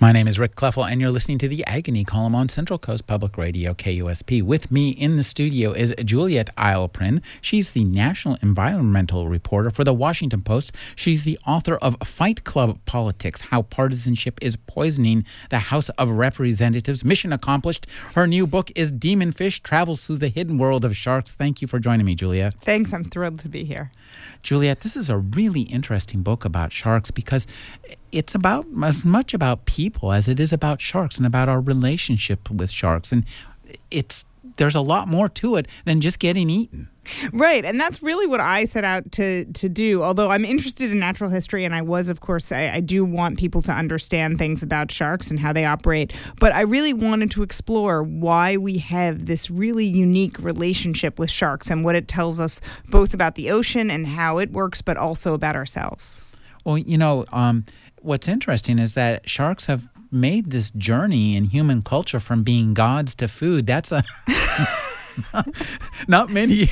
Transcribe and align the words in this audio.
My 0.00 0.12
name 0.12 0.28
is 0.28 0.38
Rick 0.38 0.54
Kleffel, 0.54 0.88
and 0.88 1.00
you're 1.00 1.10
listening 1.10 1.38
to 1.38 1.48
the 1.48 1.64
Agony 1.66 2.04
Column 2.04 2.36
on 2.36 2.48
Central 2.48 2.78
Coast 2.78 3.08
Public 3.08 3.36
Radio, 3.36 3.74
KUSP. 3.74 4.44
With 4.44 4.70
me 4.70 4.90
in 4.90 5.16
the 5.16 5.24
studio 5.24 5.72
is 5.72 5.92
Juliet 6.04 6.50
Eilperin. 6.56 7.20
She's 7.40 7.70
the 7.70 7.82
national 7.82 8.38
environmental 8.40 9.26
reporter 9.26 9.70
for 9.70 9.82
the 9.82 9.92
Washington 9.92 10.42
Post. 10.42 10.70
She's 10.94 11.24
the 11.24 11.36
author 11.44 11.74
of 11.78 11.96
Fight 12.04 12.44
Club 12.44 12.78
Politics 12.86 13.40
How 13.40 13.62
Partisanship 13.62 14.38
is 14.40 14.54
Poisoning 14.54 15.24
the 15.50 15.58
House 15.58 15.88
of 15.88 16.10
Representatives. 16.10 17.04
Mission 17.04 17.32
accomplished. 17.32 17.84
Her 18.14 18.28
new 18.28 18.46
book 18.46 18.70
is 18.76 18.92
Demon 18.92 19.32
Fish 19.32 19.60
Travels 19.64 20.04
Through 20.04 20.18
the 20.18 20.28
Hidden 20.28 20.58
World 20.58 20.84
of 20.84 20.96
Sharks. 20.96 21.32
Thank 21.32 21.60
you 21.60 21.66
for 21.66 21.80
joining 21.80 22.06
me, 22.06 22.14
Juliet. 22.14 22.54
Thanks. 22.62 22.92
I'm 22.92 23.02
thrilled 23.02 23.40
to 23.40 23.48
be 23.48 23.64
here. 23.64 23.90
Juliet, 24.44 24.82
this 24.82 24.94
is 24.94 25.10
a 25.10 25.18
really 25.18 25.62
interesting 25.62 26.22
book 26.22 26.44
about 26.44 26.70
sharks 26.70 27.10
because 27.10 27.48
it's 28.12 28.34
about 28.34 28.66
as 28.82 29.04
much 29.04 29.34
about 29.34 29.64
people 29.64 30.12
as 30.12 30.28
it 30.28 30.40
is 30.40 30.52
about 30.52 30.80
sharks 30.80 31.16
and 31.16 31.26
about 31.26 31.48
our 31.48 31.60
relationship 31.60 32.50
with 32.50 32.70
sharks. 32.70 33.12
And 33.12 33.24
it's 33.90 34.24
there's 34.58 34.74
a 34.74 34.80
lot 34.80 35.08
more 35.08 35.28
to 35.28 35.56
it 35.56 35.66
than 35.84 36.00
just 36.00 36.18
getting 36.18 36.50
eaten. 36.50 36.88
Right. 37.32 37.64
And 37.64 37.80
that's 37.80 38.02
really 38.02 38.26
what 38.26 38.40
i 38.40 38.64
set 38.64 38.84
out 38.84 39.10
to 39.12 39.46
to 39.46 39.68
do. 39.68 40.02
Although 40.02 40.30
i'm 40.30 40.44
interested 40.44 40.90
in 40.90 40.98
natural 40.98 41.30
history 41.30 41.64
and 41.64 41.74
i 41.74 41.80
was 41.80 42.08
of 42.08 42.20
course 42.20 42.52
I, 42.52 42.68
I, 42.68 42.80
do 42.80 43.04
want 43.04 43.38
people 43.38 43.62
to 43.62 43.72
understand 43.72 44.38
things 44.38 44.62
about 44.62 44.92
sharks 44.92 45.30
and 45.30 45.40
how 45.40 45.54
they 45.54 45.64
operate. 45.64 46.12
But 46.38 46.52
i 46.52 46.60
really 46.60 46.92
wanted 46.92 47.30
to 47.32 47.42
explore 47.42 48.02
why 48.02 48.58
we 48.58 48.78
have 48.78 49.26
this 49.26 49.50
really 49.50 49.86
unique 49.86 50.38
relationship 50.38 51.18
with 51.18 51.30
sharks 51.30 51.70
and 51.70 51.84
what 51.84 51.94
it 51.94 52.08
tells 52.08 52.40
us 52.40 52.60
both 52.88 53.14
about 53.14 53.36
the 53.36 53.50
ocean 53.50 53.90
and 53.90 54.06
how 54.06 54.38
it 54.38 54.52
works 54.52 54.82
but 54.82 54.96
also 54.96 55.32
about 55.32 55.56
ourselves. 55.56 56.22
Well 56.64 56.76
you 56.76 56.98
know 56.98 57.24
um, 57.32 57.64
what's 58.02 58.28
interesting 58.28 58.78
is 58.78 58.94
that 58.94 59.28
sharks 59.28 59.66
have 59.66 59.88
made 60.10 60.50
this 60.50 60.70
journey 60.70 61.36
in 61.36 61.44
human 61.44 61.82
culture 61.82 62.20
from 62.20 62.42
being 62.42 62.74
gods 62.74 63.14
to 63.16 63.28
food. 63.28 63.66
That's 63.66 63.92
a 63.92 64.04
not 66.08 66.30
many 66.30 66.70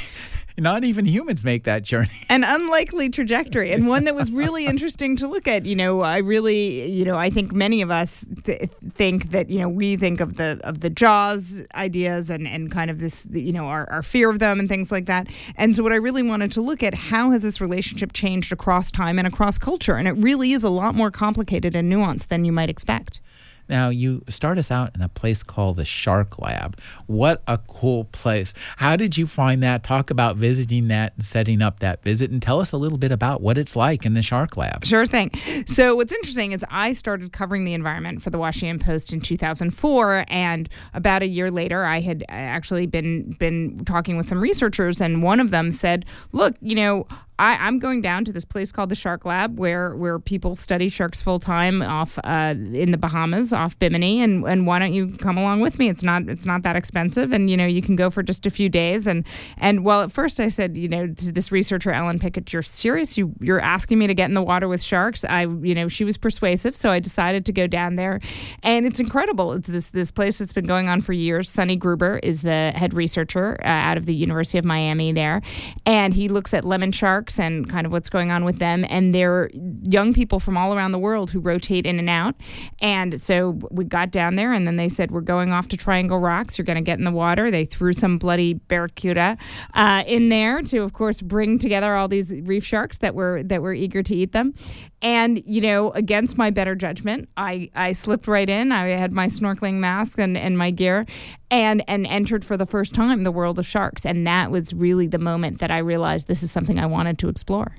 not 0.58 0.84
even 0.84 1.04
humans 1.04 1.44
make 1.44 1.64
that 1.64 1.82
journey. 1.82 2.10
An 2.28 2.44
unlikely 2.44 3.10
trajectory, 3.10 3.72
and 3.72 3.86
one 3.86 4.04
that 4.04 4.14
was 4.14 4.30
really 4.30 4.66
interesting 4.72 5.16
to 5.16 5.28
look 5.28 5.46
at. 5.46 5.66
You 5.66 5.76
know, 5.76 6.00
I 6.00 6.18
really, 6.18 6.90
you 6.90 7.04
know, 7.04 7.16
I 7.16 7.30
think 7.30 7.52
many 7.52 7.82
of 7.82 7.90
us 7.90 8.24
th- 8.44 8.70
think 8.94 9.30
that 9.30 9.50
you 9.50 9.60
know 9.60 9.68
we 9.68 9.96
think 9.96 10.20
of 10.20 10.36
the 10.36 10.60
of 10.64 10.80
the 10.80 10.90
Jaws 10.90 11.62
ideas 11.74 12.30
and 12.30 12.48
and 12.48 12.70
kind 12.70 12.90
of 12.90 12.98
this, 12.98 13.26
you 13.30 13.52
know, 13.52 13.66
our, 13.66 13.88
our 13.90 14.02
fear 14.02 14.30
of 14.30 14.38
them 14.38 14.58
and 14.58 14.68
things 14.68 14.90
like 14.90 15.06
that. 15.06 15.26
And 15.56 15.76
so, 15.76 15.82
what 15.82 15.92
I 15.92 15.96
really 15.96 16.22
wanted 16.22 16.52
to 16.52 16.60
look 16.60 16.82
at 16.82 16.94
how 16.94 17.30
has 17.30 17.42
this 17.42 17.60
relationship 17.60 18.12
changed 18.12 18.52
across 18.52 18.90
time 18.90 19.18
and 19.18 19.26
across 19.26 19.58
culture, 19.58 19.96
and 19.96 20.08
it 20.08 20.12
really 20.12 20.52
is 20.52 20.64
a 20.64 20.70
lot 20.70 20.94
more 20.94 21.10
complicated 21.10 21.74
and 21.74 21.92
nuanced 21.92 22.28
than 22.28 22.44
you 22.44 22.52
might 22.52 22.70
expect. 22.70 23.20
Now, 23.68 23.88
you 23.88 24.22
start 24.28 24.58
us 24.58 24.70
out 24.70 24.94
in 24.94 25.02
a 25.02 25.08
place 25.08 25.42
called 25.42 25.76
the 25.76 25.84
Shark 25.84 26.38
Lab. 26.38 26.78
What 27.06 27.42
a 27.46 27.58
cool 27.58 28.04
place. 28.04 28.54
How 28.76 28.96
did 28.96 29.16
you 29.16 29.26
find 29.26 29.62
that? 29.62 29.82
Talk 29.82 30.10
about 30.10 30.36
visiting 30.36 30.88
that 30.88 31.14
and 31.16 31.24
setting 31.24 31.62
up 31.62 31.80
that 31.80 32.02
visit 32.02 32.30
and 32.30 32.40
tell 32.40 32.60
us 32.60 32.72
a 32.72 32.76
little 32.76 32.98
bit 32.98 33.12
about 33.12 33.40
what 33.40 33.58
it's 33.58 33.76
like 33.76 34.06
in 34.06 34.14
the 34.14 34.22
Shark 34.22 34.56
Lab. 34.56 34.84
Sure 34.84 35.06
thing. 35.06 35.30
So, 35.66 35.96
what's 35.96 36.12
interesting 36.12 36.52
is 36.52 36.64
I 36.70 36.92
started 36.92 37.32
covering 37.32 37.64
the 37.64 37.74
environment 37.74 38.22
for 38.22 38.30
the 38.30 38.38
Washington 38.38 38.78
Post 38.78 39.12
in 39.12 39.20
2004 39.20 40.24
and 40.28 40.68
about 40.94 41.22
a 41.22 41.26
year 41.26 41.50
later 41.50 41.84
I 41.84 42.00
had 42.00 42.24
actually 42.28 42.86
been 42.86 43.32
been 43.38 43.84
talking 43.84 44.16
with 44.16 44.26
some 44.26 44.40
researchers 44.40 45.00
and 45.00 45.22
one 45.22 45.40
of 45.40 45.50
them 45.50 45.72
said, 45.72 46.04
"Look, 46.32 46.54
you 46.60 46.74
know, 46.74 47.06
I, 47.38 47.68
am 47.68 47.78
going 47.78 48.00
down 48.00 48.24
to 48.24 48.32
this 48.32 48.44
place 48.44 48.72
called 48.72 48.88
the 48.88 48.94
Shark 48.94 49.24
Lab, 49.24 49.58
where 49.58 49.94
where 49.94 50.18
people 50.18 50.54
study 50.54 50.88
sharks 50.88 51.20
full 51.20 51.38
time 51.38 51.82
off 51.82 52.18
uh, 52.24 52.54
in 52.72 52.92
the 52.92 52.96
Bahamas, 52.96 53.52
off 53.52 53.78
Bimini, 53.78 54.22
and 54.22 54.44
and 54.44 54.66
why 54.66 54.78
don't 54.78 54.94
you 54.94 55.08
come 55.18 55.36
along 55.36 55.60
with 55.60 55.78
me? 55.78 55.88
It's 55.88 56.02
not 56.02 56.28
it's 56.28 56.46
not 56.46 56.62
that 56.62 56.76
expensive, 56.76 57.32
and 57.32 57.50
you 57.50 57.56
know 57.56 57.66
you 57.66 57.82
can 57.82 57.94
go 57.94 58.08
for 58.08 58.22
just 58.22 58.46
a 58.46 58.50
few 58.50 58.68
days. 58.68 59.06
And 59.06 59.26
and 59.58 59.84
well, 59.84 60.02
at 60.02 60.12
first 60.12 60.40
I 60.40 60.48
said, 60.48 60.76
you 60.76 60.88
know, 60.88 61.08
to 61.08 61.32
this 61.32 61.52
researcher 61.52 61.92
Ellen 61.92 62.18
Pikitch, 62.18 62.52
you're 62.52 62.62
serious? 62.62 63.18
You 63.18 63.32
you're 63.40 63.60
asking 63.60 63.98
me 63.98 64.06
to 64.06 64.14
get 64.14 64.28
in 64.28 64.34
the 64.34 64.42
water 64.42 64.66
with 64.66 64.82
sharks? 64.82 65.24
I 65.24 65.42
you 65.42 65.74
know 65.74 65.88
she 65.88 66.04
was 66.04 66.16
persuasive, 66.16 66.74
so 66.74 66.90
I 66.90 67.00
decided 67.00 67.44
to 67.46 67.52
go 67.52 67.66
down 67.66 67.96
there, 67.96 68.20
and 68.62 68.86
it's 68.86 69.00
incredible. 69.00 69.52
It's 69.52 69.68
this 69.68 69.90
this 69.90 70.10
place 70.10 70.38
that's 70.38 70.54
been 70.54 70.66
going 70.66 70.88
on 70.88 71.02
for 71.02 71.12
years. 71.12 71.50
Sonny 71.50 71.76
Gruber 71.76 72.18
is 72.22 72.40
the 72.42 72.72
head 72.74 72.94
researcher 72.94 73.58
uh, 73.62 73.66
out 73.66 73.98
of 73.98 74.06
the 74.06 74.14
University 74.14 74.56
of 74.56 74.64
Miami 74.64 75.12
there, 75.12 75.42
and 75.84 76.14
he 76.14 76.28
looks 76.28 76.54
at 76.54 76.64
lemon 76.64 76.92
sharks 76.92 77.25
sharks 77.26 77.38
and 77.38 77.68
kind 77.68 77.86
of 77.86 77.92
what's 77.92 78.08
going 78.08 78.30
on 78.30 78.44
with 78.44 78.58
them. 78.58 78.84
And 78.88 79.14
they're 79.14 79.50
young 79.82 80.12
people 80.12 80.40
from 80.40 80.56
all 80.56 80.74
around 80.74 80.92
the 80.92 80.98
world 80.98 81.30
who 81.30 81.40
rotate 81.40 81.86
in 81.86 81.98
and 81.98 82.08
out. 82.08 82.34
And 82.80 83.20
so 83.20 83.58
we 83.70 83.84
got 83.84 84.10
down 84.10 84.36
there, 84.36 84.52
and 84.52 84.66
then 84.66 84.76
they 84.76 84.88
said, 84.88 85.10
We're 85.10 85.20
going 85.20 85.52
off 85.52 85.68
to 85.68 85.76
Triangle 85.76 86.18
Rocks. 86.18 86.58
You're 86.58 86.64
going 86.64 86.76
to 86.76 86.82
get 86.82 86.98
in 86.98 87.04
the 87.04 87.10
water. 87.10 87.50
They 87.50 87.64
threw 87.64 87.92
some 87.92 88.18
bloody 88.18 88.54
barracuda 88.54 89.36
uh, 89.74 90.04
in 90.06 90.28
there 90.28 90.62
to, 90.62 90.78
of 90.78 90.92
course, 90.92 91.22
bring 91.22 91.58
together 91.58 91.94
all 91.94 92.08
these 92.08 92.30
reef 92.30 92.64
sharks 92.64 92.98
that 92.98 93.14
were 93.14 93.42
that 93.44 93.62
were 93.62 93.74
eager 93.74 94.02
to 94.02 94.14
eat 94.14 94.32
them. 94.32 94.54
And 95.02 95.42
you 95.46 95.60
know, 95.60 95.90
against 95.92 96.38
my 96.38 96.50
better 96.50 96.74
judgment, 96.74 97.28
I 97.36 97.70
I 97.74 97.92
slipped 97.92 98.26
right 98.26 98.48
in. 98.48 98.72
I 98.72 98.88
had 98.88 99.12
my 99.12 99.28
snorkeling 99.28 99.74
mask 99.74 100.18
and 100.18 100.36
and 100.36 100.56
my 100.56 100.70
gear, 100.70 101.06
and 101.50 101.82
and 101.88 102.06
entered 102.06 102.44
for 102.44 102.56
the 102.56 102.66
first 102.66 102.94
time 102.94 103.22
the 103.22 103.32
world 103.32 103.58
of 103.58 103.66
sharks. 103.66 104.04
And 104.04 104.26
that 104.26 104.50
was 104.50 104.72
really 104.72 105.06
the 105.06 105.18
moment 105.18 105.58
that 105.60 105.70
I 105.70 105.78
realized 105.78 106.26
this 106.26 106.42
is 106.42 106.50
something 106.50 106.78
I 106.78 106.86
wanted 106.86 107.18
to 107.20 107.28
explore. 107.28 107.76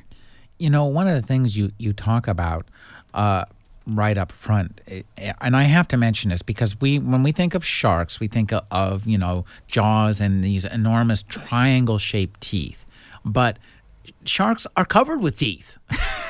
You 0.59 0.69
know, 0.69 0.85
one 0.85 1.07
of 1.07 1.15
the 1.15 1.25
things 1.25 1.57
you 1.57 1.71
you 1.77 1.93
talk 1.93 2.27
about. 2.27 2.67
Uh, 3.13 3.45
right 3.89 4.17
up 4.17 4.33
front 4.33 4.81
and 5.39 5.55
i 5.55 5.63
have 5.63 5.87
to 5.87 5.95
mention 5.95 6.29
this 6.29 6.41
because 6.41 6.81
we 6.81 6.99
when 6.99 7.23
we 7.23 7.31
think 7.31 7.55
of 7.55 7.63
sharks 7.63 8.19
we 8.19 8.27
think 8.27 8.51
of 8.69 9.07
you 9.07 9.17
know 9.17 9.45
jaws 9.67 10.19
and 10.19 10.43
these 10.43 10.65
enormous 10.65 11.23
triangle 11.23 11.97
shaped 11.97 12.41
teeth 12.41 12.85
but 13.23 13.57
sharks 14.25 14.67
are 14.75 14.83
covered 14.83 15.21
with 15.21 15.37
teeth 15.37 15.77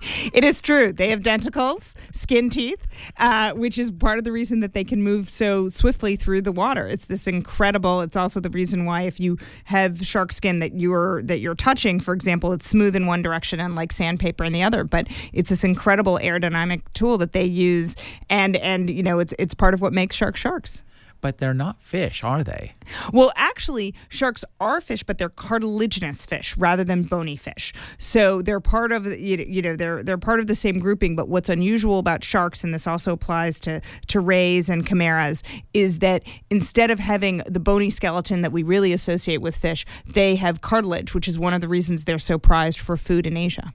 it 0.32 0.44
is 0.44 0.60
true. 0.60 0.92
They 0.92 1.10
have 1.10 1.20
denticles, 1.20 1.94
skin 2.12 2.50
teeth, 2.50 2.86
uh, 3.18 3.52
which 3.52 3.78
is 3.78 3.90
part 3.90 4.18
of 4.18 4.24
the 4.24 4.32
reason 4.32 4.60
that 4.60 4.72
they 4.72 4.84
can 4.84 5.02
move 5.02 5.28
so 5.28 5.68
swiftly 5.68 6.16
through 6.16 6.42
the 6.42 6.52
water. 6.52 6.86
It's 6.86 7.06
this 7.06 7.26
incredible. 7.26 8.00
It's 8.00 8.16
also 8.16 8.40
the 8.40 8.50
reason 8.50 8.84
why 8.84 9.02
if 9.02 9.20
you 9.20 9.38
have 9.64 10.04
shark 10.04 10.32
skin 10.32 10.58
that 10.60 10.74
you're 10.74 11.22
that 11.22 11.40
you're 11.40 11.54
touching, 11.54 12.00
for 12.00 12.14
example, 12.14 12.52
it's 12.52 12.66
smooth 12.66 12.96
in 12.96 13.06
one 13.06 13.22
direction 13.22 13.60
and 13.60 13.74
like 13.74 13.92
sandpaper 13.92 14.44
in 14.44 14.52
the 14.52 14.62
other. 14.62 14.84
But 14.84 15.06
it's 15.32 15.50
this 15.50 15.64
incredible 15.64 16.18
aerodynamic 16.22 16.82
tool 16.92 17.18
that 17.18 17.32
they 17.32 17.44
use, 17.44 17.96
and 18.28 18.56
and 18.56 18.88
you 18.90 19.02
know 19.02 19.18
it's 19.18 19.34
it's 19.38 19.54
part 19.54 19.74
of 19.74 19.80
what 19.80 19.92
makes 19.92 20.16
sharks 20.16 20.40
sharks 20.40 20.82
but 21.20 21.38
they're 21.38 21.54
not 21.54 21.82
fish, 21.82 22.24
are 22.24 22.42
they? 22.42 22.74
Well, 23.12 23.32
actually, 23.36 23.94
sharks 24.08 24.44
are 24.60 24.80
fish, 24.80 25.02
but 25.02 25.18
they're 25.18 25.28
cartilaginous 25.28 26.26
fish 26.26 26.56
rather 26.56 26.84
than 26.84 27.04
bony 27.04 27.36
fish. 27.36 27.72
So 27.98 28.42
they're 28.42 28.60
part 28.60 28.92
of 28.92 29.06
you 29.06 29.62
know 29.62 29.76
they're 29.76 30.02
they're 30.02 30.18
part 30.18 30.40
of 30.40 30.46
the 30.46 30.54
same 30.54 30.78
grouping. 30.78 31.16
But 31.16 31.28
what's 31.28 31.48
unusual 31.48 31.98
about 31.98 32.24
sharks, 32.24 32.64
and 32.64 32.72
this 32.72 32.86
also 32.86 33.12
applies 33.12 33.60
to 33.60 33.80
to 34.08 34.20
rays 34.20 34.68
and 34.68 34.86
chimeras, 34.86 35.42
is 35.74 35.98
that 36.00 36.22
instead 36.50 36.90
of 36.90 36.98
having 36.98 37.42
the 37.46 37.60
bony 37.60 37.90
skeleton 37.90 38.42
that 38.42 38.52
we 38.52 38.62
really 38.62 38.92
associate 38.92 39.38
with 39.38 39.56
fish, 39.56 39.84
they 40.06 40.36
have 40.36 40.60
cartilage, 40.60 41.14
which 41.14 41.28
is 41.28 41.38
one 41.38 41.54
of 41.54 41.60
the 41.60 41.68
reasons 41.68 42.04
they're 42.04 42.18
so 42.18 42.38
prized 42.38 42.80
for 42.80 42.96
food 42.96 43.26
in 43.26 43.36
Asia. 43.36 43.74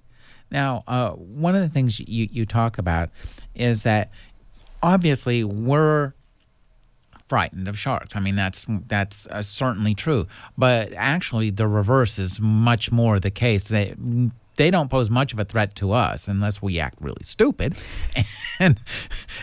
Now, 0.51 0.83
uh, 0.87 1.11
one 1.11 1.55
of 1.55 1.61
the 1.61 1.69
things 1.69 1.99
you, 1.99 2.27
you 2.31 2.45
talk 2.45 2.77
about 2.77 3.09
is 3.55 3.83
that 3.83 4.11
obviously 4.83 5.43
we're 5.43 6.13
frightened 7.27 7.67
of 7.67 7.77
sharks. 7.77 8.15
I 8.15 8.19
mean, 8.19 8.35
that's 8.35 8.65
that's 8.87 9.27
uh, 9.27 9.41
certainly 9.41 9.93
true. 9.93 10.27
But 10.57 10.93
actually, 10.93 11.49
the 11.49 11.67
reverse 11.67 12.19
is 12.19 12.39
much 12.39 12.91
more 12.91 13.19
the 13.19 13.31
case. 13.31 13.67
They 13.67 13.95
they 14.57 14.71
don't 14.71 14.89
pose 14.89 15.09
much 15.09 15.33
of 15.33 15.39
a 15.39 15.45
threat 15.45 15.75
to 15.75 15.91
us 15.91 16.27
unless 16.27 16.61
we 16.61 16.79
act 16.79 16.97
really 17.01 17.23
stupid, 17.23 17.75
and 18.59 18.79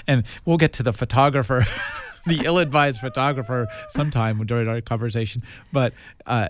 and 0.06 0.24
we'll 0.44 0.58
get 0.58 0.72
to 0.74 0.82
the 0.82 0.92
photographer. 0.92 1.66
the 2.24 2.42
ill-advised 2.44 3.00
photographer 3.00 3.66
sometime 3.88 4.38
during 4.46 4.68
our 4.68 4.80
conversation 4.80 5.42
but 5.72 5.92
uh, 6.24 6.48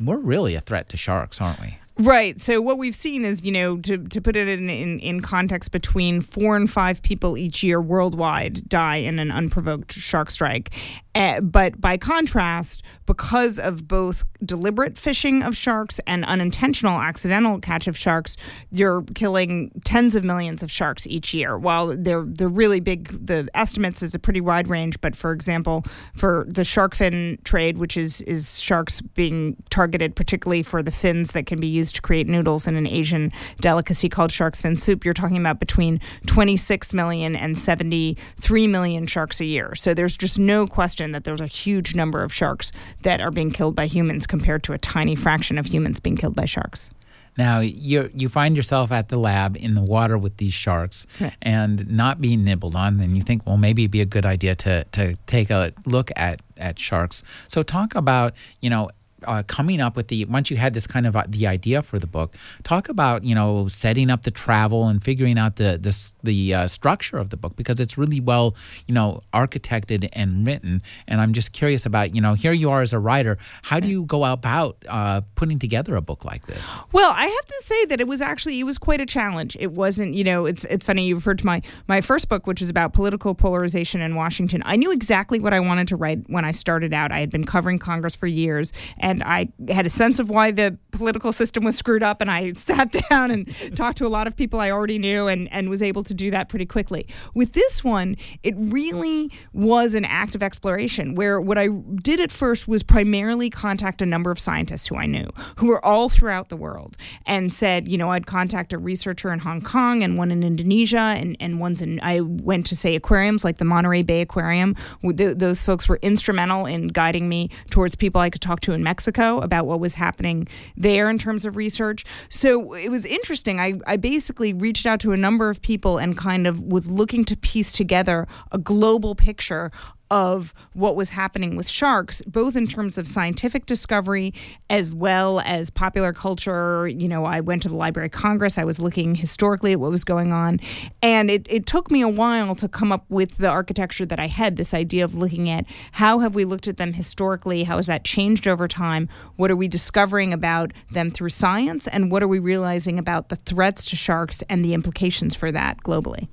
we're 0.00 0.18
really 0.18 0.54
a 0.54 0.60
threat 0.60 0.88
to 0.88 0.96
sharks, 0.96 1.40
aren't 1.40 1.60
we? 1.60 1.78
Right. 1.96 2.40
So 2.40 2.60
what 2.60 2.76
we've 2.76 2.94
seen 2.94 3.24
is, 3.24 3.44
you 3.44 3.52
know, 3.52 3.76
to, 3.78 3.98
to 3.98 4.20
put 4.20 4.34
it 4.34 4.48
in, 4.48 4.68
in, 4.68 4.98
in 4.98 5.20
context, 5.20 5.70
between 5.70 6.20
four 6.20 6.56
and 6.56 6.68
five 6.68 7.00
people 7.02 7.38
each 7.38 7.62
year 7.62 7.80
worldwide 7.80 8.68
die 8.68 8.96
in 8.96 9.20
an 9.20 9.30
unprovoked 9.30 9.92
shark 9.92 10.32
strike. 10.32 10.74
Uh, 11.14 11.40
but 11.40 11.80
by 11.80 11.96
contrast, 11.96 12.82
because 13.06 13.60
of 13.60 13.86
both 13.86 14.24
deliberate 14.44 14.98
fishing 14.98 15.44
of 15.44 15.56
sharks 15.56 16.00
and 16.08 16.24
unintentional 16.24 16.98
accidental 17.00 17.60
catch 17.60 17.86
of 17.86 17.96
sharks, 17.96 18.36
you're 18.72 19.02
killing 19.14 19.70
tens 19.84 20.16
of 20.16 20.24
millions 20.24 20.64
of 20.64 20.72
sharks 20.72 21.06
each 21.06 21.32
year. 21.32 21.56
While 21.56 21.96
they're 21.96 22.24
they're 22.26 22.48
really 22.48 22.80
big, 22.80 23.24
the 23.24 23.48
estimates 23.54 24.02
is 24.02 24.16
a 24.16 24.18
pretty 24.18 24.40
wide 24.40 24.66
range. 24.66 25.00
But 25.00 25.14
for 25.14 25.30
example, 25.30 25.84
for 26.16 26.44
the 26.48 26.64
shark 26.64 26.96
fin 26.96 27.38
trade, 27.44 27.78
which 27.78 27.96
is 27.96 28.20
is 28.22 28.58
sharks 28.58 29.00
being 29.00 29.56
targeted 29.70 30.16
particularly 30.16 30.64
for 30.64 30.82
the 30.82 30.90
fins 30.90 31.30
that 31.30 31.46
can 31.46 31.60
be 31.60 31.68
used 31.68 31.83
to 31.92 32.02
create 32.02 32.26
noodles 32.26 32.66
in 32.66 32.76
an 32.76 32.86
Asian 32.86 33.32
delicacy 33.60 34.08
called 34.08 34.32
shark's 34.32 34.60
fin 34.60 34.76
soup, 34.76 35.04
you're 35.04 35.14
talking 35.14 35.38
about 35.38 35.60
between 35.60 36.00
26 36.26 36.92
million 36.92 37.36
and 37.36 37.58
73 37.58 38.66
million 38.66 39.06
sharks 39.06 39.40
a 39.40 39.44
year. 39.44 39.74
So 39.74 39.94
there's 39.94 40.16
just 40.16 40.38
no 40.38 40.66
question 40.66 41.12
that 41.12 41.24
there's 41.24 41.40
a 41.40 41.46
huge 41.46 41.94
number 41.94 42.22
of 42.22 42.32
sharks 42.32 42.72
that 43.02 43.20
are 43.20 43.30
being 43.30 43.50
killed 43.50 43.74
by 43.74 43.86
humans 43.86 44.26
compared 44.26 44.62
to 44.64 44.72
a 44.72 44.78
tiny 44.78 45.14
fraction 45.14 45.58
of 45.58 45.66
humans 45.66 46.00
being 46.00 46.16
killed 46.16 46.34
by 46.34 46.44
sharks. 46.44 46.90
Now 47.36 47.60
you 47.60 48.10
you 48.14 48.28
find 48.28 48.56
yourself 48.56 48.92
at 48.92 49.08
the 49.08 49.16
lab 49.16 49.56
in 49.56 49.74
the 49.74 49.82
water 49.82 50.16
with 50.16 50.36
these 50.36 50.52
sharks 50.52 51.06
right. 51.20 51.34
and 51.42 51.90
not 51.90 52.20
being 52.20 52.44
nibbled 52.44 52.76
on, 52.76 53.00
and 53.00 53.16
you 53.16 53.22
think, 53.22 53.44
well, 53.46 53.56
maybe 53.56 53.82
it'd 53.82 53.90
be 53.90 54.00
a 54.00 54.06
good 54.06 54.26
idea 54.26 54.54
to 54.56 54.84
to 54.84 55.16
take 55.26 55.50
a 55.50 55.72
look 55.84 56.10
at 56.16 56.42
at 56.56 56.78
sharks. 56.78 57.22
So 57.48 57.62
talk 57.62 57.94
about 57.94 58.34
you 58.60 58.70
know 58.70 58.90
uh, 59.26 59.42
coming 59.44 59.80
up 59.80 59.96
with 59.96 60.08
the 60.08 60.24
once 60.26 60.50
you 60.50 60.56
had 60.56 60.74
this 60.74 60.86
kind 60.86 61.06
of 61.06 61.16
uh, 61.16 61.24
the 61.28 61.46
idea 61.46 61.82
for 61.82 61.98
the 61.98 62.06
book 62.06 62.34
talk 62.62 62.88
about 62.88 63.24
you 63.24 63.34
know 63.34 63.68
setting 63.68 64.10
up 64.10 64.22
the 64.22 64.30
travel 64.30 64.88
and 64.88 65.02
figuring 65.02 65.38
out 65.38 65.56
the 65.56 65.78
the, 65.80 66.12
the 66.22 66.54
uh, 66.54 66.66
structure 66.66 67.16
of 67.16 67.30
the 67.30 67.36
book 67.36 67.56
because 67.56 67.80
it's 67.80 67.96
really 67.98 68.20
well 68.20 68.54
you 68.86 68.94
know 68.94 69.22
architected 69.32 70.08
and 70.12 70.46
written. 70.46 70.82
And 71.08 71.20
i'm 71.20 71.32
just 71.32 71.52
curious 71.52 71.86
about 71.86 72.14
you 72.14 72.20
know 72.20 72.34
here 72.34 72.52
you 72.52 72.70
are 72.70 72.82
as 72.82 72.92
a 72.92 72.98
writer. 72.98 73.38
How 73.62 73.80
do 73.80 73.88
you 73.88 74.04
go 74.04 74.24
about 74.24 74.76
uh, 74.88 75.22
putting 75.34 75.58
together 75.58 75.96
a 75.96 76.02
book 76.02 76.24
like 76.24 76.46
this? 76.46 76.78
Well 76.92 77.12
i 77.16 77.26
have 77.26 77.46
to 77.46 77.62
say 77.64 77.84
that 77.86 78.00
it 78.00 78.08
was 78.08 78.20
actually 78.20 78.60
it 78.60 78.64
was 78.64 78.78
quite 78.78 79.00
a 79.00 79.06
challenge. 79.06 79.56
It 79.58 79.72
wasn't 79.72 80.14
you 80.14 80.24
know 80.24 80.46
it's 80.46 80.64
it's 80.64 80.86
funny 80.86 81.06
you 81.06 81.16
referred 81.16 81.38
to 81.38 81.46
my 81.46 81.62
my 81.88 82.00
first 82.00 82.28
book 82.28 82.46
which 82.46 82.62
is 82.62 82.68
about 82.68 82.92
political 82.92 83.34
polarization 83.34 84.00
in 84.00 84.14
washington. 84.14 84.62
I 84.64 84.76
knew 84.76 84.90
exactly 84.90 85.40
what 85.40 85.52
i 85.52 85.60
wanted 85.60 85.88
to 85.88 85.96
write 85.96 86.28
when 86.28 86.44
i 86.44 86.52
started 86.52 86.92
out. 86.92 87.12
I 87.12 87.20
had 87.20 87.30
been 87.30 87.44
covering 87.44 87.78
congress 87.78 88.14
for 88.14 88.26
years 88.26 88.72
and 88.98 89.13
and 89.14 89.22
I 89.22 89.48
had 89.72 89.86
a 89.86 89.90
sense 89.90 90.18
of 90.18 90.28
why 90.28 90.50
the 90.50 90.76
political 90.90 91.32
system 91.32 91.64
was 91.64 91.76
screwed 91.76 92.02
up. 92.02 92.20
And 92.20 92.30
I 92.30 92.52
sat 92.56 92.92
down 93.08 93.30
and 93.30 93.76
talked 93.76 93.98
to 93.98 94.06
a 94.06 94.08
lot 94.08 94.26
of 94.26 94.36
people 94.36 94.60
I 94.60 94.70
already 94.70 94.98
knew 94.98 95.26
and, 95.26 95.50
and 95.52 95.70
was 95.70 95.82
able 95.82 96.02
to 96.04 96.14
do 96.14 96.30
that 96.30 96.48
pretty 96.48 96.66
quickly. 96.66 97.06
With 97.34 97.52
this 97.52 97.84
one, 97.84 98.16
it 98.42 98.54
really 98.56 99.30
was 99.52 99.94
an 99.94 100.04
act 100.04 100.34
of 100.34 100.42
exploration 100.42 101.14
where 101.14 101.40
what 101.40 101.58
I 101.58 101.68
did 102.02 102.20
at 102.20 102.30
first 102.30 102.66
was 102.68 102.82
primarily 102.82 103.50
contact 103.50 104.02
a 104.02 104.06
number 104.06 104.30
of 104.30 104.38
scientists 104.38 104.86
who 104.88 104.96
I 104.96 105.06
knew, 105.06 105.28
who 105.56 105.68
were 105.68 105.84
all 105.84 106.08
throughout 106.08 106.48
the 106.48 106.56
world, 106.56 106.96
and 107.26 107.52
said, 107.52 107.88
you 107.88 107.98
know, 107.98 108.10
I'd 108.10 108.26
contact 108.26 108.72
a 108.72 108.78
researcher 108.78 109.32
in 109.32 109.38
Hong 109.38 109.60
Kong 109.60 110.02
and 110.02 110.18
one 110.18 110.30
in 110.30 110.42
Indonesia 110.42 110.98
and, 110.98 111.36
and 111.40 111.60
one's 111.60 111.80
in, 111.80 112.00
I 112.00 112.20
went 112.20 112.66
to 112.66 112.76
say 112.76 112.94
aquariums 112.94 113.44
like 113.44 113.58
the 113.58 113.64
Monterey 113.64 114.02
Bay 114.02 114.20
Aquarium. 114.20 114.74
Those 115.02 115.62
folks 115.62 115.88
were 115.88 115.98
instrumental 116.02 116.66
in 116.66 116.88
guiding 116.88 117.28
me 117.28 117.50
towards 117.70 117.94
people 117.94 118.20
I 118.20 118.30
could 118.30 118.40
talk 118.40 118.60
to 118.60 118.72
in 118.72 118.82
Mexico 118.82 119.03
Mexico 119.04 119.38
about 119.40 119.66
what 119.66 119.80
was 119.80 119.94
happening 119.94 120.48
there 120.76 121.10
in 121.10 121.18
terms 121.18 121.44
of 121.44 121.56
research. 121.56 122.04
So 122.30 122.72
it 122.72 122.88
was 122.88 123.04
interesting. 123.04 123.60
I, 123.60 123.74
I 123.86 123.96
basically 123.98 124.54
reached 124.54 124.86
out 124.86 125.00
to 125.00 125.12
a 125.12 125.16
number 125.16 125.50
of 125.50 125.60
people 125.60 125.98
and 125.98 126.16
kind 126.16 126.46
of 126.46 126.60
was 126.60 126.90
looking 126.90 127.24
to 127.26 127.36
piece 127.36 127.72
together 127.72 128.26
a 128.50 128.58
global 128.58 129.14
picture 129.14 129.70
of 130.14 130.54
what 130.74 130.94
was 130.94 131.10
happening 131.10 131.56
with 131.56 131.68
sharks, 131.68 132.22
both 132.22 132.54
in 132.54 132.68
terms 132.68 132.98
of 132.98 133.08
scientific 133.08 133.66
discovery 133.66 134.32
as 134.70 134.92
well 134.92 135.40
as 135.40 135.70
popular 135.70 136.12
culture. 136.12 136.86
You 136.86 137.08
know, 137.08 137.24
I 137.24 137.40
went 137.40 137.64
to 137.64 137.68
the 137.68 137.74
Library 137.74 138.06
of 138.06 138.12
Congress, 138.12 138.56
I 138.56 138.62
was 138.62 138.78
looking 138.78 139.16
historically 139.16 139.72
at 139.72 139.80
what 139.80 139.90
was 139.90 140.04
going 140.04 140.32
on. 140.32 140.60
And 141.02 141.32
it, 141.32 141.48
it 141.50 141.66
took 141.66 141.90
me 141.90 142.00
a 142.00 142.08
while 142.08 142.54
to 142.54 142.68
come 142.68 142.92
up 142.92 143.04
with 143.08 143.38
the 143.38 143.48
architecture 143.48 144.06
that 144.06 144.20
I 144.20 144.28
had 144.28 144.54
this 144.54 144.72
idea 144.72 145.04
of 145.04 145.16
looking 145.16 145.50
at 145.50 145.66
how 145.90 146.20
have 146.20 146.36
we 146.36 146.44
looked 146.44 146.68
at 146.68 146.76
them 146.76 146.92
historically? 146.92 147.64
How 147.64 147.74
has 147.74 147.86
that 147.86 148.04
changed 148.04 148.46
over 148.46 148.68
time? 148.68 149.08
What 149.34 149.50
are 149.50 149.56
we 149.56 149.66
discovering 149.66 150.32
about 150.32 150.72
them 150.92 151.10
through 151.10 151.30
science? 151.30 151.88
And 151.88 152.08
what 152.12 152.22
are 152.22 152.28
we 152.28 152.38
realizing 152.38 153.00
about 153.00 153.30
the 153.30 153.36
threats 153.36 153.84
to 153.86 153.96
sharks 153.96 154.44
and 154.48 154.64
the 154.64 154.74
implications 154.74 155.34
for 155.34 155.50
that 155.50 155.78
globally? 155.78 156.28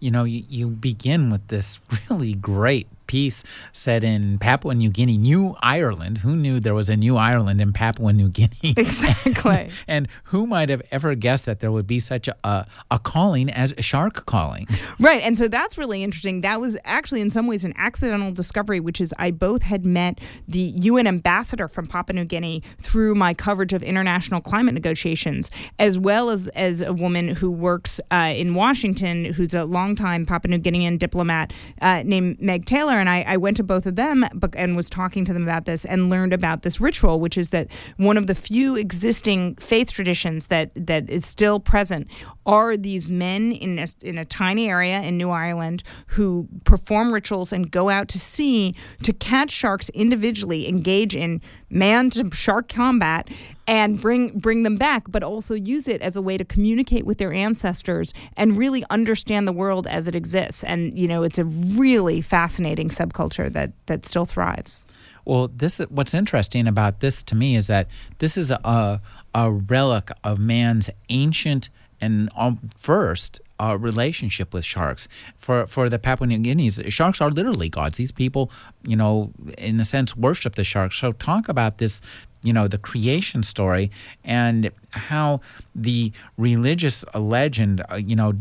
You 0.00 0.10
know, 0.10 0.24
you, 0.24 0.42
you 0.48 0.66
begin 0.68 1.30
with 1.30 1.46
this 1.46 1.78
really 2.10 2.34
great 2.34 2.88
piece 3.10 3.42
set 3.72 4.04
in 4.04 4.38
Papua 4.38 4.72
New 4.72 4.88
Guinea, 4.88 5.18
New 5.18 5.56
Ireland. 5.60 6.18
Who 6.18 6.36
knew 6.36 6.60
there 6.60 6.74
was 6.74 6.88
a 6.88 6.96
New 6.96 7.16
Ireland 7.16 7.60
in 7.60 7.72
Papua 7.72 8.12
New 8.12 8.28
Guinea? 8.28 8.50
Exactly. 8.76 9.50
and, 9.52 9.72
and, 9.88 10.08
who 10.24 10.46
might 10.46 10.68
have 10.68 10.80
ever 10.92 11.14
guessed 11.16 11.44
that 11.46 11.58
there 11.58 11.72
would 11.72 11.88
be 11.88 11.98
such 11.98 12.28
a, 12.28 12.66
a 12.90 12.98
calling 13.00 13.50
as 13.50 13.74
shark 13.80 14.26
calling? 14.26 14.68
Right. 14.98 15.22
And 15.22 15.38
so 15.38 15.48
that's 15.48 15.78
really 15.78 16.02
interesting. 16.02 16.42
That 16.42 16.60
was 16.60 16.76
actually, 16.84 17.22
in 17.22 17.30
some 17.30 17.46
ways, 17.46 17.64
an 17.64 17.72
accidental 17.76 18.32
discovery, 18.32 18.80
which 18.80 19.00
is 19.00 19.14
I 19.18 19.30
both 19.30 19.62
had 19.62 19.86
met 19.86 20.18
the 20.46 20.60
UN 20.60 21.06
ambassador 21.06 21.68
from 21.68 21.86
Papua 21.86 22.14
New 22.14 22.26
Guinea 22.26 22.62
through 22.82 23.14
my 23.14 23.32
coverage 23.32 23.72
of 23.72 23.82
international 23.82 24.40
climate 24.42 24.74
negotiations, 24.74 25.50
as 25.78 25.98
well 25.98 26.28
as, 26.28 26.48
as 26.48 26.82
a 26.82 26.92
woman 26.92 27.28
who 27.28 27.50
works 27.50 27.98
uh, 28.10 28.34
in 28.36 28.52
Washington, 28.52 29.24
who's 29.24 29.54
a 29.54 29.64
longtime 29.64 30.26
Papua 30.26 30.50
New 30.50 30.58
Guinean 30.58 30.98
diplomat 30.98 31.52
uh, 31.80 32.02
named 32.04 32.40
Meg 32.40 32.66
Taylor 32.66 32.99
and 33.00 33.08
I, 33.08 33.22
I 33.22 33.36
went 33.36 33.56
to 33.56 33.62
both 33.62 33.86
of 33.86 33.96
them 33.96 34.24
and 34.54 34.76
was 34.76 34.88
talking 34.88 35.24
to 35.24 35.32
them 35.32 35.42
about 35.42 35.64
this 35.64 35.84
and 35.84 36.10
learned 36.10 36.32
about 36.32 36.62
this 36.62 36.80
ritual, 36.80 37.18
which 37.20 37.36
is 37.36 37.50
that 37.50 37.68
one 37.96 38.16
of 38.16 38.26
the 38.26 38.34
few 38.34 38.76
existing 38.76 39.56
faith 39.56 39.92
traditions 39.92 40.46
that 40.46 40.70
that 40.74 41.08
is 41.10 41.26
still 41.26 41.58
present 41.58 42.08
are 42.46 42.76
these 42.76 43.08
men 43.08 43.52
in 43.52 43.78
a, 43.78 43.86
in 44.02 44.18
a 44.18 44.24
tiny 44.24 44.68
area 44.68 45.00
in 45.00 45.16
New 45.16 45.30
Ireland 45.30 45.82
who 46.06 46.48
perform 46.64 47.12
rituals 47.12 47.52
and 47.52 47.70
go 47.70 47.88
out 47.88 48.08
to 48.08 48.20
sea 48.20 48.74
to 49.02 49.12
catch 49.12 49.50
sharks 49.50 49.88
individually, 49.90 50.68
engage 50.68 51.16
in 51.16 51.40
man 51.70 52.10
to 52.10 52.30
shark 52.32 52.68
combat, 52.68 53.28
and 53.70 54.00
bring 54.00 54.36
bring 54.36 54.64
them 54.64 54.76
back, 54.76 55.04
but 55.08 55.22
also 55.22 55.54
use 55.54 55.86
it 55.86 56.02
as 56.02 56.16
a 56.16 56.20
way 56.20 56.36
to 56.36 56.44
communicate 56.44 57.06
with 57.06 57.18
their 57.18 57.32
ancestors 57.32 58.12
and 58.36 58.58
really 58.58 58.84
understand 58.90 59.46
the 59.46 59.52
world 59.52 59.86
as 59.86 60.08
it 60.08 60.16
exists. 60.16 60.64
And 60.64 60.98
you 60.98 61.06
know, 61.06 61.22
it's 61.22 61.38
a 61.38 61.44
really 61.44 62.20
fascinating 62.20 62.88
subculture 62.88 63.50
that 63.52 63.70
that 63.86 64.04
still 64.04 64.26
thrives. 64.26 64.84
Well, 65.24 65.46
this 65.48 65.78
what's 65.88 66.14
interesting 66.14 66.66
about 66.66 66.98
this 66.98 67.22
to 67.22 67.36
me 67.36 67.54
is 67.54 67.68
that 67.68 67.86
this 68.18 68.36
is 68.36 68.50
a 68.50 69.00
a 69.34 69.52
relic 69.52 70.10
of 70.24 70.40
man's 70.40 70.90
ancient 71.08 71.70
and 72.00 72.28
um, 72.36 72.58
first 72.76 73.40
uh, 73.60 73.76
relationship 73.78 74.54
with 74.54 74.64
sharks. 74.64 75.06
For 75.38 75.66
for 75.66 75.88
the 75.88 75.98
Papua 75.98 76.26
New 76.26 76.38
Guineans, 76.38 76.90
sharks 76.90 77.20
are 77.20 77.30
literally 77.30 77.68
gods. 77.68 77.98
These 77.98 78.12
people, 78.12 78.50
you 78.84 78.96
know, 78.96 79.32
in 79.58 79.78
a 79.78 79.84
sense, 79.84 80.16
worship 80.16 80.54
the 80.54 80.64
sharks. 80.64 80.96
So 80.96 81.12
talk 81.12 81.48
about 81.48 81.78
this, 81.78 82.00
you 82.42 82.52
know, 82.52 82.68
the 82.68 82.78
creation 82.78 83.42
story 83.42 83.90
and 84.24 84.70
how 84.92 85.40
the 85.74 86.12
religious 86.36 87.04
legend, 87.14 87.82
uh, 87.90 87.96
you 87.96 88.16
know, 88.16 88.34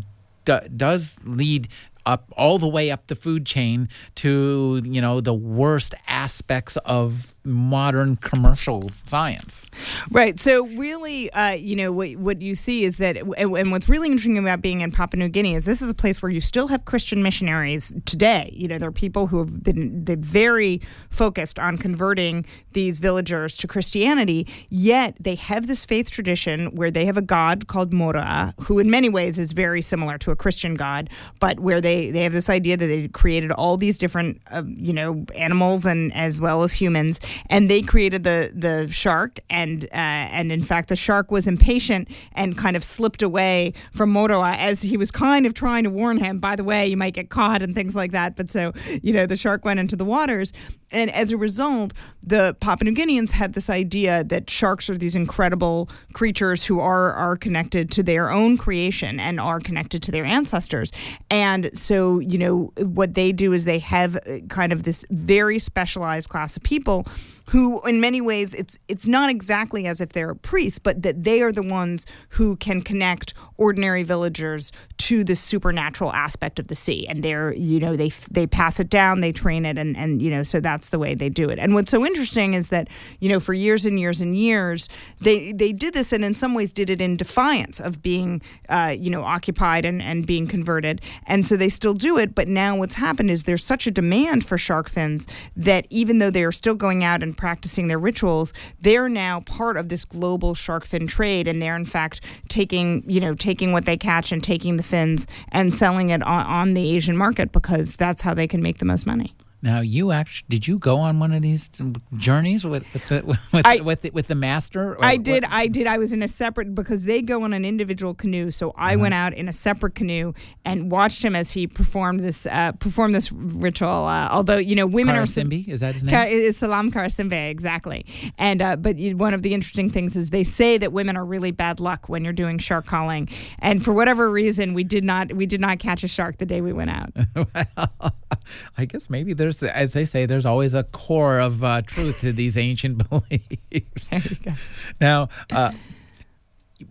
d- 0.46 0.68
does 0.76 1.20
lead 1.24 1.68
up 2.06 2.32
all 2.38 2.58
the 2.58 2.68
way 2.68 2.90
up 2.90 3.08
the 3.08 3.16
food 3.16 3.46
chain 3.46 3.88
to 4.16 4.82
you 4.86 5.02
know 5.02 5.22
the 5.22 5.34
worst 5.34 5.94
aspects 6.08 6.78
of 6.78 7.36
modern 7.44 8.16
commercial 8.18 8.90
science. 8.90 9.70
Right. 10.12 10.40
So 10.40 10.66
really, 10.68 11.32
uh, 11.32 11.52
you 11.52 11.76
know, 11.76 11.92
what, 11.92 12.16
what 12.18 12.42
you 12.42 12.56
see 12.56 12.84
is 12.84 12.98
that, 12.98 13.18
and 13.38 13.72
what's 13.72 13.90
really 13.90 14.08
interesting 14.08 14.38
about 14.38 14.62
being 14.62 14.82
in 14.82 14.92
Papua 14.92 15.20
New 15.20 15.30
Guinea 15.30 15.56
is 15.56 15.66
this 15.66 15.82
is 15.82 15.90
a 15.90 15.96
place 15.96 16.22
where 16.22 16.32
you 16.32 16.42
still 16.42 16.68
have 16.68 16.86
Christian 16.86 17.24
missionaries 17.24 17.94
today. 18.06 18.52
You 18.54 18.68
know, 18.68 18.78
there 18.78 18.90
are 18.90 18.94
people 18.94 19.28
who 19.28 19.40
have 19.40 19.64
been 19.64 20.06
they 20.06 20.16
very 20.16 20.82
focused 21.10 21.60
on 21.60 21.78
converting 21.78 22.46
these 22.74 23.00
villagers 23.00 23.58
to 23.58 23.68
Christianity, 23.68 24.48
yet 24.70 25.16
they 25.20 25.36
have 25.36 25.68
this 25.68 25.86
faith 25.86 26.12
tradition 26.12 26.76
where 26.76 26.92
they 26.92 27.06
have 27.06 27.18
a 27.18 27.22
god 27.22 27.68
called 27.68 27.92
Moroa, 27.92 28.54
who 28.62 28.80
in 28.80 28.90
many 28.90 29.10
ways 29.10 29.40
is 29.40 29.54
very 29.54 29.82
similar 29.82 30.18
to 30.20 30.32
a 30.32 30.36
Christian 30.36 30.76
god, 30.76 31.10
but 31.40 31.60
where 31.60 31.82
they, 31.82 32.12
they 32.12 32.24
have 32.24 32.34
this 32.34 32.50
idea 32.50 32.78
that 32.78 32.88
they 32.88 33.08
created 33.10 33.52
all 33.52 33.78
these 33.78 33.98
different, 33.98 34.42
uh, 34.52 34.64
you 34.68 34.94
know, 34.94 35.26
animals 35.36 35.86
and 35.86 36.14
as 36.14 36.40
well 36.40 36.64
as 36.64 36.72
humans 36.74 37.20
and 37.48 37.70
they 37.70 37.82
created 37.82 38.24
the 38.24 38.52
the 38.54 38.92
shark, 38.92 39.40
and 39.50 39.86
uh, 39.86 39.88
and 39.94 40.52
in 40.52 40.64
fact 40.64 40.90
the 40.90 40.96
shark 40.96 41.32
was 41.32 41.48
impatient 41.48 42.08
and 42.34 42.58
kind 42.58 42.76
of 42.76 42.84
slipped 42.84 43.22
away 43.22 43.74
from 43.94 44.14
Moroa 44.14 44.58
as 44.58 44.82
he 44.82 44.98
was 44.98 45.12
kind 45.12 45.46
of 45.46 45.54
trying 45.54 45.84
to 45.84 45.90
warn 45.90 46.18
him. 46.18 46.40
By 46.40 46.56
the 46.56 46.64
way, 46.64 46.88
you 46.88 46.98
might 46.98 47.14
get 47.14 47.30
caught 47.30 47.62
and 47.62 47.74
things 47.76 47.96
like 47.96 48.12
that. 48.12 48.36
But 48.36 48.50
so 48.50 48.74
you 49.02 49.14
know 49.14 49.26
the 49.26 49.38
shark 49.38 49.66
went 49.66 49.80
into 49.80 49.96
the 49.96 50.06
waters, 50.06 50.54
and 50.92 51.12
as 51.12 51.32
a 51.32 51.38
result, 51.38 51.94
the 52.26 52.56
Papua 52.60 52.92
New 52.92 52.96
Guineans 52.96 53.32
had 53.32 53.54
this 53.54 53.70
idea 53.70 54.24
that 54.26 54.50
sharks 54.50 54.90
are 54.90 54.98
these 54.98 55.16
incredible 55.16 55.90
creatures 56.14 56.64
who 56.66 56.80
are 56.80 57.14
are 57.14 57.36
connected 57.36 57.92
to 57.92 58.04
their 58.04 58.32
own 58.32 58.58
creation 58.58 59.20
and 59.20 59.40
are 59.40 59.60
connected 59.60 60.02
to 60.04 60.12
their 60.12 60.26
ancestors. 60.26 60.92
And 61.30 61.70
so, 61.74 62.20
you 62.20 62.38
know, 62.38 62.74
what 62.78 63.14
they 63.14 63.32
do 63.32 63.54
is 63.54 63.66
they 63.66 63.80
have 63.80 64.16
uh, 64.16 64.40
kind 64.50 64.74
of 64.74 64.84
this 64.84 65.06
very 65.10 65.60
specialized 65.60 66.30
class 66.30 66.58
of 66.58 66.64
people 66.64 67.06
who 67.50 67.86
in 67.88 68.00
many 68.00 68.22
ways 68.22 68.54
it's 68.54 68.78
it's 68.88 69.08
not 69.08 69.30
exactly 69.30 69.88
as 69.88 70.00
if 70.02 70.10
they're 70.10 70.36
priests 70.36 70.80
but 70.80 71.02
that 71.02 71.24
they 71.24 71.42
are 71.42 71.52
the 71.52 71.64
ones 71.64 72.06
who 72.30 72.56
can 72.58 72.82
connect 72.82 73.34
ordinary 73.60 74.04
villagers 74.04 74.72
to 74.98 75.24
the 75.24 75.36
supernatural 75.36 76.14
aspect 76.14 76.60
of 76.60 76.68
the 76.68 76.76
sea. 76.76 77.06
And 77.08 77.24
they're 77.24 77.54
you 77.54 77.80
know 77.80 77.96
they 77.96 78.12
they 78.32 78.48
pass 78.48 78.80
it 78.80 78.90
down 78.90 79.22
they 79.22 79.32
train 79.32 79.66
it 79.66 79.78
and 79.78 79.96
and 79.98 80.22
you 80.22 80.30
know 80.30 80.44
so 80.44 80.60
that's 80.60 80.90
the 80.90 81.00
way 81.00 81.14
they 81.14 81.30
do 81.30 81.50
it. 81.50 81.60
And 81.60 81.74
what's 81.74 81.92
so 81.92 82.06
interesting 82.06 82.54
is 82.54 82.70
that 82.70 82.88
you 83.20 83.30
know 83.30 83.40
for 83.40 83.54
years 83.54 83.86
and 83.86 84.00
years 84.00 84.22
and 84.22 84.36
years 84.36 84.88
they 85.20 85.52
they 85.52 85.74
did 85.74 85.94
this 85.94 86.14
and 86.14 86.24
in 86.24 86.36
some 86.36 86.54
ways 86.54 86.72
did 86.72 86.90
it 86.90 87.02
in 87.02 87.18
defiance 87.18 87.80
of 87.80 88.02
being 88.02 88.42
uh, 88.70 88.96
you 88.98 89.10
know 89.10 89.24
occupied 89.24 89.86
and 89.86 90.02
and 90.02 90.26
being 90.26 90.48
converted. 90.48 91.02
And 91.28 91.46
so 91.46 91.58
they 91.58 91.70
still 91.70 91.94
do 91.94 92.18
it 92.18 92.34
but 92.34 92.48
now 92.48 92.78
what's 92.78 92.96
happened 92.96 93.30
is 93.32 93.44
there's 93.44 93.64
such 93.64 93.88
a 93.88 93.92
demand 93.92 94.46
for 94.46 94.58
shark 94.58 94.90
fins 94.90 95.28
that 95.56 95.86
even 95.90 96.20
though 96.20 96.32
they 96.32 96.44
are 96.44 96.52
still 96.52 96.76
going 96.76 97.04
out 97.04 97.22
and 97.24 97.38
practicing 97.40 97.88
their 97.88 97.98
rituals, 97.98 98.54
they're 98.82 99.10
now 99.10 99.40
part 99.40 99.78
of 99.78 99.90
this 99.90 100.06
global 100.06 100.54
shark 100.54 100.86
fin 100.86 101.08
trade, 101.08 101.48
and 101.48 101.62
they're 101.62 101.76
in 101.76 101.86
fact 101.86 102.22
taking 102.50 103.04
you 103.08 103.20
know 103.20 103.34
taking 103.34 103.72
what 103.72 103.86
they 103.86 103.98
catch 103.98 104.32
and 104.32 104.44
taking 104.44 104.78
the 104.78 104.84
fins 104.84 105.26
and 105.52 105.74
selling 105.74 106.10
it 106.10 106.22
on, 106.22 106.46
on 106.46 106.74
the 106.74 106.96
Asian 106.96 107.18
market 107.18 107.52
because 107.52 107.96
that's 107.96 108.22
how 108.22 108.34
they 108.34 108.48
can 108.48 108.62
make 108.62 108.78
the 108.78 108.86
most 108.86 109.08
money. 109.08 109.34
Now, 109.62 109.82
you 109.82 110.12
actually 110.12 110.46
did 110.48 110.68
you 110.68 110.80
go 110.80 110.98
on 110.98 111.20
one 111.20 111.34
of 111.34 111.42
these 111.42 111.70
journeys 112.16 112.64
with 112.64 112.86
with 112.94 113.08
the, 113.08 113.24
with, 113.52 113.66
I, 113.66 113.82
with, 113.82 114.04
the, 114.04 114.10
with 114.12 114.28
the 114.28 114.36
master? 114.36 114.98
I 115.04 115.18
did. 115.18 115.44
What? 115.44 115.52
I 115.52 115.68
did. 115.68 115.86
I 115.86 115.98
was 115.98 116.14
in 116.14 116.22
a 116.24 116.30
separate 116.30 116.74
because 116.74 117.04
they 117.04 117.22
go 117.22 117.44
on 117.44 117.52
an 117.52 117.66
individual 117.66 118.14
canoe, 118.14 118.52
so 118.52 118.72
I 118.78 118.94
uh-huh. 118.94 119.02
went 119.02 119.14
out 119.16 119.34
in 119.34 119.50
a 119.50 119.54
separate 119.54 119.96
canoe 119.96 120.34
and 120.64 120.90
watched 120.90 121.24
him 121.24 121.36
as 121.36 121.52
he 121.52 121.68
performed 121.68 122.22
this 122.22 122.46
uh, 122.46 122.72
performed 122.74 123.14
this 123.14 123.32
ritual. 123.34 124.06
Uh, 124.06 124.30
although 124.32 124.58
you 124.58 124.76
know, 124.76 124.88
women 124.88 125.16
Karasimbi, 125.16 125.68
are 125.68 125.72
is 125.74 125.80
that 125.82 125.94
his 125.94 126.06
name? 126.06 126.16
it's 126.30 126.60
Salam 126.60 126.90
Karasimbe, 126.90 127.50
exactly. 127.50 128.06
And 128.38 128.62
uh, 128.62 128.78
but 128.78 128.96
one 128.98 129.34
of 129.34 129.42
the 129.42 129.54
interesting 129.54 129.90
things 129.90 130.16
is 130.16 130.30
they 130.30 130.46
say 130.46 130.78
that 130.78 130.94
women 130.94 131.18
are 131.18 131.26
really 131.26 131.52
bad 131.52 131.82
luck 131.82 132.08
when 132.08 132.24
you're 132.24 132.32
doing 132.32 132.60
shark 132.60 132.86
calling, 132.86 133.28
and 133.60 133.84
for 133.84 133.92
whatever 133.92 134.32
reason, 134.32 134.74
we 134.74 134.86
did 134.86 135.04
not 135.04 135.34
we 135.34 135.46
did 135.46 135.60
not 135.60 135.80
catch 135.80 136.04
a 136.06 136.08
shark 136.08 136.38
the 136.38 136.46
day 136.46 136.62
we 136.62 136.72
went 136.72 136.92
out. 136.92 137.12
well, 137.36 138.16
I 138.78 138.86
guess 138.86 139.10
maybe 139.10 139.34
there 139.34 139.49
there's, 139.58 139.64
as 139.64 139.94
they 139.94 140.06
say, 140.06 140.26
there's 140.26 140.46
always 140.46 140.74
a 140.74 140.84
core 140.84 141.40
of 141.40 141.64
uh, 141.64 141.82
truth 141.82 142.22
to 142.22 142.32
these 142.32 142.58
ancient 142.58 143.10
beliefs. 143.10 144.10
There 144.10 144.20
you 144.20 144.36
go. 144.44 144.54
Now, 145.02 145.30
uh, 145.52 145.72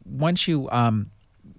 once 0.04 0.48
you, 0.48 0.68
um, 0.70 1.10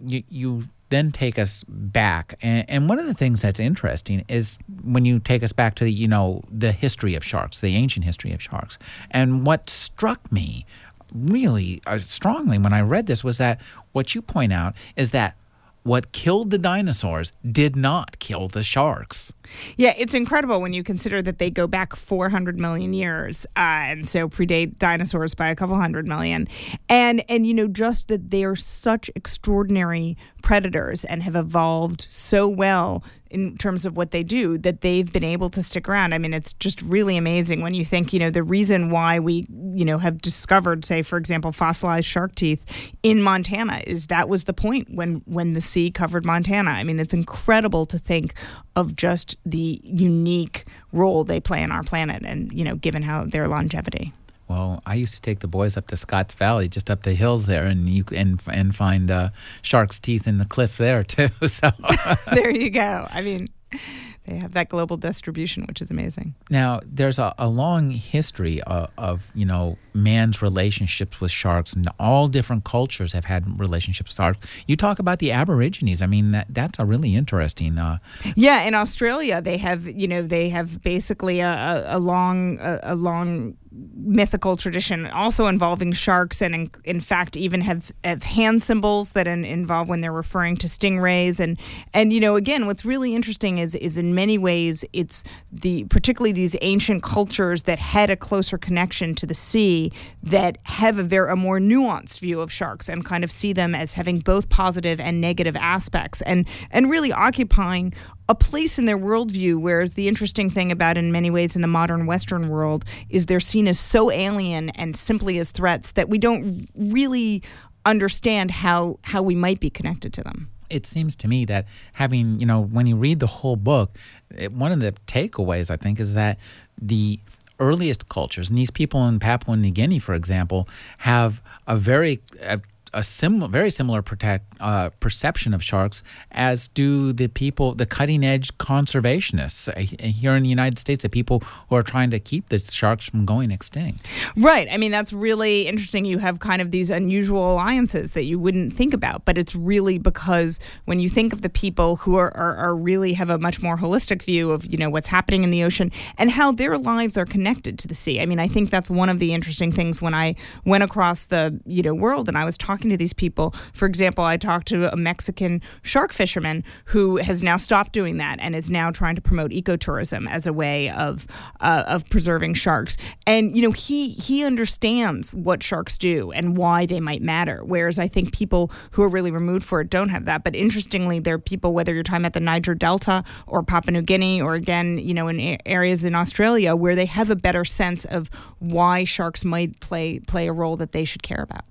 you, 0.06 0.24
you 0.30 0.64
then 0.90 1.12
take 1.12 1.38
us 1.40 1.64
back, 1.68 2.36
and, 2.42 2.70
and, 2.70 2.90
one 2.90 3.00
of 3.00 3.06
the 3.06 3.14
things 3.14 3.42
that's 3.42 3.60
interesting 3.60 4.26
is 4.28 4.58
when 4.84 5.06
you 5.06 5.20
take 5.20 5.44
us 5.44 5.52
back 5.52 5.76
to 5.76 5.84
the, 5.84 5.92
you 5.92 6.08
know 6.08 6.42
the 6.52 6.72
history 6.72 7.16
of 7.16 7.24
sharks, 7.24 7.62
the 7.62 7.76
ancient 7.76 8.06
history 8.06 8.34
of 8.34 8.42
sharks, 8.42 8.80
and 9.12 9.46
what 9.46 9.70
struck 9.70 10.32
me 10.32 10.66
really 11.14 11.82
uh, 11.86 11.98
strongly 11.98 12.58
when 12.58 12.74
I 12.74 12.82
read 12.82 13.08
this 13.08 13.24
was 13.24 13.38
that 13.38 13.62
what 13.92 14.14
you 14.14 14.22
point 14.22 14.54
out 14.54 14.76
is 14.96 15.12
that 15.12 15.36
what 15.84 16.12
killed 16.12 16.52
the 16.52 16.58
dinosaurs 16.58 17.32
did 17.50 17.76
not 17.76 18.20
kill 18.20 18.48
the 18.48 18.64
sharks. 18.64 19.34
Yeah, 19.78 19.94
it's 19.98 20.14
incredible 20.14 20.62
when 20.62 20.74
you 20.74 20.84
consider 20.84 21.22
that 21.22 21.40
they 21.40 21.50
go 21.50 21.68
back 21.68 21.96
400 21.96 22.60
million 22.60 22.94
years, 22.94 23.46
uh, 23.56 23.60
and 23.90 24.08
so 24.08 24.30
predate 24.30 24.78
dinosaurs 24.78 25.34
by 25.34 25.50
a 25.50 25.56
couple 25.56 25.76
hundred 25.76 26.08
million, 26.08 26.48
and 26.88 27.24
and 27.30 27.46
you 27.46 27.54
know 27.54 27.68
just 27.68 28.08
that 28.08 28.32
they 28.32 28.44
are 28.44 28.56
such 28.56 29.10
extraordinary 29.16 30.18
predators 30.42 31.06
and 31.06 31.24
have 31.24 31.36
evolved 31.36 32.08
so 32.10 32.48
well 32.48 33.04
in 33.30 33.56
terms 33.58 33.86
of 33.86 33.96
what 33.96 34.12
they 34.12 34.24
do 34.24 34.58
that 34.58 34.82
they've 34.82 35.14
been 35.14 35.24
able 35.24 35.50
to 35.52 35.62
stick 35.62 35.88
around. 35.88 36.14
I 36.14 36.18
mean, 36.18 36.34
it's 36.34 36.54
just 36.54 36.82
really 36.82 37.16
amazing 37.16 37.62
when 37.62 37.76
you 37.76 37.86
think, 37.86 38.12
you 38.12 38.20
know, 38.20 38.32
the 38.32 38.42
reason 38.42 38.90
why 38.90 39.20
we, 39.20 39.46
you 39.74 39.86
know, 39.86 40.00
have 40.00 40.20
discovered, 40.20 40.84
say, 40.84 41.04
for 41.04 41.18
example, 41.18 41.52
fossilized 41.52 42.08
shark 42.08 42.34
teeth 42.34 42.66
in 43.04 43.22
Montana 43.22 43.82
is 43.86 44.08
that 44.08 44.30
was 44.30 44.46
the 44.46 44.54
point 44.54 44.88
when 44.92 45.22
when 45.26 45.54
the 45.54 45.62
sea 45.62 45.92
covered 45.92 46.26
Montana. 46.26 46.72
I 46.72 46.84
mean, 46.84 47.00
it's 47.00 47.14
incredible 47.14 47.86
to 47.88 48.00
think 48.00 48.34
of 48.76 48.96
just 48.96 49.38
the 49.46 49.80
unique 49.84 50.66
role 50.92 51.24
they 51.24 51.40
play 51.40 51.62
in 51.62 51.72
our 51.72 51.84
planet 51.84 52.24
and, 52.26 52.52
you 52.52 52.64
know, 52.64 52.76
given 52.76 53.04
how 53.04 53.26
their 53.26 53.48
longevity. 53.48 54.14
Well, 54.50 54.82
I 54.84 54.96
used 54.96 55.14
to 55.14 55.22
take 55.22 55.40
the 55.40 55.48
boys 55.48 55.78
up 55.78 55.88
to 55.88 55.98
Scotts 55.98 56.34
Valley, 56.34 56.68
just 56.68 56.90
up 56.90 57.04
the 57.04 57.14
hills 57.14 57.46
there, 57.46 57.66
and 57.66 57.88
you 57.88 58.04
and 58.12 58.42
and 58.52 58.76
find 58.76 59.12
uh, 59.12 59.30
shark's 59.62 60.00
teeth 60.00 60.28
in 60.28 60.40
the 60.40 60.46
cliff 60.46 60.78
there 60.78 61.04
too. 61.04 61.30
So 61.48 61.70
there 62.34 62.50
you 62.50 62.72
go. 62.72 63.08
I 63.12 63.22
mean, 63.22 63.48
they 64.26 64.36
have 64.36 64.54
that 64.54 64.70
global 64.70 64.98
distribution, 64.98 65.66
which 65.68 65.82
is 65.82 65.92
amazing. 65.92 66.36
Now, 66.50 66.80
there's 66.86 67.20
a, 67.20 67.34
a 67.38 67.48
long 67.48 67.92
history 67.92 68.62
of, 68.64 68.90
of, 68.98 69.32
you 69.34 69.46
know 69.46 69.78
man's 69.94 70.42
relationships 70.42 71.20
with 71.20 71.32
sharks, 71.32 71.74
and 71.74 71.88
all 72.00 72.28
different 72.28 72.64
cultures 72.64 73.14
have 73.14 73.26
had 73.26 73.60
relationships 73.60 74.12
with 74.12 74.16
sharks. 74.16 74.48
You 74.66 74.76
talk 74.76 75.00
about 75.00 75.20
the 75.20 75.32
Aborigines. 75.32 76.02
I 76.02 76.08
mean, 76.08 76.32
that 76.32 76.48
that's 76.50 76.80
a 76.80 76.86
really 76.86 77.16
interesting. 77.16 77.78
Uh, 77.78 78.00
yeah, 78.36 78.62
in 78.62 78.76
Australia, 78.76 79.42
they 79.42 79.58
have 79.58 79.88
you 79.88 80.08
know 80.08 80.22
they 80.22 80.50
have 80.50 80.82
basically 80.82 81.40
a, 81.40 81.50
a, 81.50 81.98
a 81.98 82.00
long 82.00 82.60
a, 82.60 82.80
a 82.84 82.96
long 82.96 83.58
mythical 83.72 84.58
tradition 84.58 85.06
also 85.08 85.46
involving 85.46 85.94
sharks 85.94 86.42
and 86.42 86.56
in, 86.56 86.72
in 86.86 87.00
fact 87.00 87.38
even 87.38 87.62
have, 87.62 87.92
have 88.04 88.24
hand 88.24 88.64
symbols 88.64 89.12
that 89.12 89.28
in, 89.28 89.46
involve 89.46 89.88
when 89.88 90.02
they're 90.02 90.12
referring 90.12 90.58
to 90.58 90.68
stingrays. 90.68 91.40
And 91.40 91.60
and 91.94 92.12
you 92.12 92.20
know 92.20 92.36
again 92.36 92.66
what's 92.66 92.84
really 92.84 93.14
interesting 93.14 93.60
is 93.60 93.76
is 93.76 93.98
in 93.98 94.16
many 94.16 94.38
ways 94.38 94.84
it's 94.92 95.24
the 95.52 95.84
particularly 95.86 96.32
these 96.32 96.56
ancient 96.62 97.04
cultures 97.04 97.64
that 97.64 97.78
had 97.78 98.10
a 98.10 98.16
closer 98.16 98.58
connection 98.58 99.14
to 99.16 99.28
the 99.28 99.36
sea 99.36 99.92
that 100.24 100.58
have 100.64 100.98
a 100.98 101.04
very 101.04 101.32
a 101.32 101.36
more 101.36 101.60
nuanced 101.60 102.20
view 102.20 102.42
of 102.42 102.52
sharks 102.52 102.90
and 102.90 103.06
kind 103.06 103.24
of 103.24 103.32
see 103.32 103.54
them 103.54 103.76
as 103.76 103.94
having 103.94 104.20
both 104.20 104.50
positive 104.50 105.00
and 105.00 105.22
negative 105.22 105.56
aspects 105.56 106.22
and 106.22 106.48
and 106.72 106.90
really 106.90 107.12
occupying 107.12 107.94
a 108.30 108.36
place 108.36 108.78
in 108.78 108.86
their 108.86 108.98
worldview. 108.98 109.60
Whereas 109.60 109.96
the 109.96 110.08
interesting 110.08 110.50
thing 110.50 110.72
about, 110.72 110.98
in 110.98 111.12
many 111.12 111.30
ways, 111.30 111.56
in 111.56 111.62
the 111.62 111.68
modern 111.68 112.06
Western 112.06 112.48
world, 112.48 112.86
is 113.10 113.26
they're 113.26 113.40
seen 113.40 113.68
as 113.68 113.80
so 113.80 114.12
alien 114.12 114.70
and 114.70 114.96
simply 114.96 115.40
as 115.40 115.52
threats 115.52 115.92
that 115.94 116.08
we 116.08 116.18
don't 116.18 116.70
really 116.76 117.44
understand 117.86 118.52
how 118.52 119.00
how 119.04 119.22
we 119.22 119.36
might 119.36 119.60
be 119.60 119.70
connected 119.70 120.14
to 120.14 120.24
them. 120.24 120.50
It 120.70 120.86
seems 120.86 121.16
to 121.18 121.28
me 121.28 121.46
that 121.46 121.66
having 121.94 122.40
you 122.40 122.46
know 122.46 122.62
when 122.62 122.86
you 122.86 122.96
read 122.96 123.20
the 123.20 123.28
whole 123.28 123.56
book, 123.56 123.98
it, 124.30 124.54
one 124.54 124.72
of 124.72 124.80
the 124.80 124.94
takeaways 125.08 125.72
I 125.72 125.76
think 125.76 126.00
is 126.00 126.14
that 126.14 126.38
the 126.80 127.20
earliest 127.60 128.08
cultures, 128.08 128.50
and 128.50 128.58
these 128.58 128.72
people 128.72 129.06
in 129.08 129.20
Papua 129.20 129.58
New 129.58 129.72
Guinea, 129.72 130.00
for 130.00 130.14
example, 130.14 130.70
have 131.00 131.42
a 131.68 131.76
very 131.76 132.22
a 132.42 132.62
a 132.94 133.04
similar, 133.04 133.48
very 133.48 133.72
similar 133.72 134.02
protect, 134.02 134.46
uh, 134.60 134.90
perception 135.00 135.54
of 135.54 135.64
sharks 135.64 136.04
as 136.32 136.68
do 136.70 137.14
the 137.14 137.28
people, 137.28 137.76
the 137.76 137.86
cutting 137.86 138.24
edge 138.24 138.58
conservationists 138.58 139.70
uh, 139.70 140.08
here 140.08 140.34
in 140.34 140.44
the 140.44 140.50
United 140.50 140.80
States, 140.80 141.04
the 141.04 141.10
people 141.10 141.44
who 141.70 141.76
are 141.76 141.84
trying 141.84 142.10
to 142.12 142.20
keep 142.20 142.50
the 142.50 142.60
sharks 142.60 143.06
from 143.10 143.26
going 143.26 143.52
extinct. 143.52 144.10
Right. 144.36 144.68
I 144.72 144.78
mean, 144.78 144.92
that's 144.92 145.14
really 145.14 145.68
interesting. 145.68 146.06
You 146.06 146.18
have 146.20 146.40
kind 146.40 146.62
of 146.62 146.72
these 146.72 146.90
unusual 146.90 147.54
alliances 147.54 148.14
that 148.14 148.24
you 148.24 148.40
wouldn't 148.40 148.74
think 148.74 148.94
about, 148.94 149.26
but 149.26 149.38
it's 149.38 149.56
really 149.56 149.98
because 149.98 150.60
when 150.86 151.00
you 151.00 151.10
think 151.10 151.34
of 151.34 151.42
the 151.42 151.50
people 151.50 151.98
who 151.98 152.16
are, 152.16 152.36
are, 152.36 152.56
are 152.56 152.76
really 152.76 153.14
have 153.14 153.30
a 153.30 153.38
much 153.38 153.62
more 153.62 153.78
holistic 153.78 154.24
view 154.24 154.52
of, 154.52 154.66
you 154.72 154.78
know, 154.78 154.90
what's 154.90 155.08
happening 155.08 155.44
in 155.44 155.52
the 155.52 155.64
ocean 155.64 155.92
and 156.18 156.32
how 156.32 156.52
their 156.52 156.78
lives 156.78 157.18
are 157.18 157.26
connected 157.26 157.78
to 157.80 157.88
the 157.88 157.96
sea. 157.96 158.20
I 158.20 158.26
mean, 158.26 158.40
I 158.40 158.48
think 158.48 158.70
that's 158.70 158.90
one 158.90 159.10
of 159.10 159.20
the 159.20 159.34
interesting 159.34 159.72
things 159.72 160.02
when 160.02 160.14
I 160.14 160.36
went 160.66 160.84
across 160.84 161.28
the, 161.28 161.60
you 161.66 161.84
know, 161.84 161.94
world 161.94 162.28
and 162.28 162.38
I 162.38 162.46
was 162.46 162.58
talking 162.58 162.79
talking 162.80 162.90
to 162.90 162.98
these 162.98 163.14
people. 163.14 163.54
For 163.74 163.86
example, 163.86 164.24
I 164.24 164.38
talked 164.38 164.68
to 164.70 164.92
a 164.92 164.96
Mexican 164.96 165.62
shark 165.82 166.14
fisherman 166.14 166.64
who 166.86 167.18
has 167.18 167.44
now 167.44 167.58
stopped 167.58 167.92
doing 167.92 168.18
that 168.18 168.38
and 168.40 168.56
is 168.56 168.70
now 168.70 168.90
trying 168.90 169.16
to 169.16 169.22
promote 169.22 169.52
ecotourism 169.52 170.30
as 170.30 170.48
a 170.48 170.54
way 170.54 170.90
of 170.90 171.28
uh, 171.60 171.84
of 171.88 172.08
preserving 172.10 172.54
sharks. 172.54 172.96
And 173.28 173.56
you 173.56 173.62
know, 173.62 173.72
he 173.72 174.12
he 174.12 174.46
understands 174.46 175.34
what 175.34 175.62
sharks 175.62 175.98
do 175.98 176.32
and 176.32 176.56
why 176.56 176.86
they 176.86 177.02
might 177.02 177.22
matter. 177.22 177.64
Whereas 177.66 178.00
I 178.00 178.08
think 178.08 178.34
people 178.34 178.72
who 178.92 179.04
are 179.04 179.10
really 179.10 179.32
removed 179.32 179.66
for 179.66 179.82
it 179.82 179.90
don't 179.90 180.10
have 180.10 180.26
that. 180.26 180.44
But 180.46 180.56
interestingly, 180.56 181.20
there 181.20 181.36
are 181.36 181.40
people 181.40 181.74
whether 181.74 181.94
you're 181.94 182.04
talking 182.04 182.22
about 182.22 182.34
the 182.34 182.40
Niger 182.40 182.76
Delta 182.76 183.26
or 183.46 183.62
Papua 183.62 183.92
New 183.92 184.02
Guinea 184.02 184.42
or 184.42 184.54
again, 184.54 184.98
you 185.00 185.14
know, 185.14 185.28
in 185.28 185.58
areas 185.66 186.06
in 186.06 186.16
Australia 186.16 186.76
where 186.76 186.96
they 186.96 187.06
have 187.06 187.30
a 187.30 187.36
better 187.36 187.66
sense 187.66 188.06
of 188.06 188.30
why 188.60 189.04
sharks 189.04 189.44
might 189.44 189.80
play 189.82 190.20
play 190.20 190.48
a 190.48 190.54
role 190.54 190.78
that 190.78 190.94
they 190.94 191.04
should 191.04 191.24
care 191.24 191.42
about. 191.42 191.66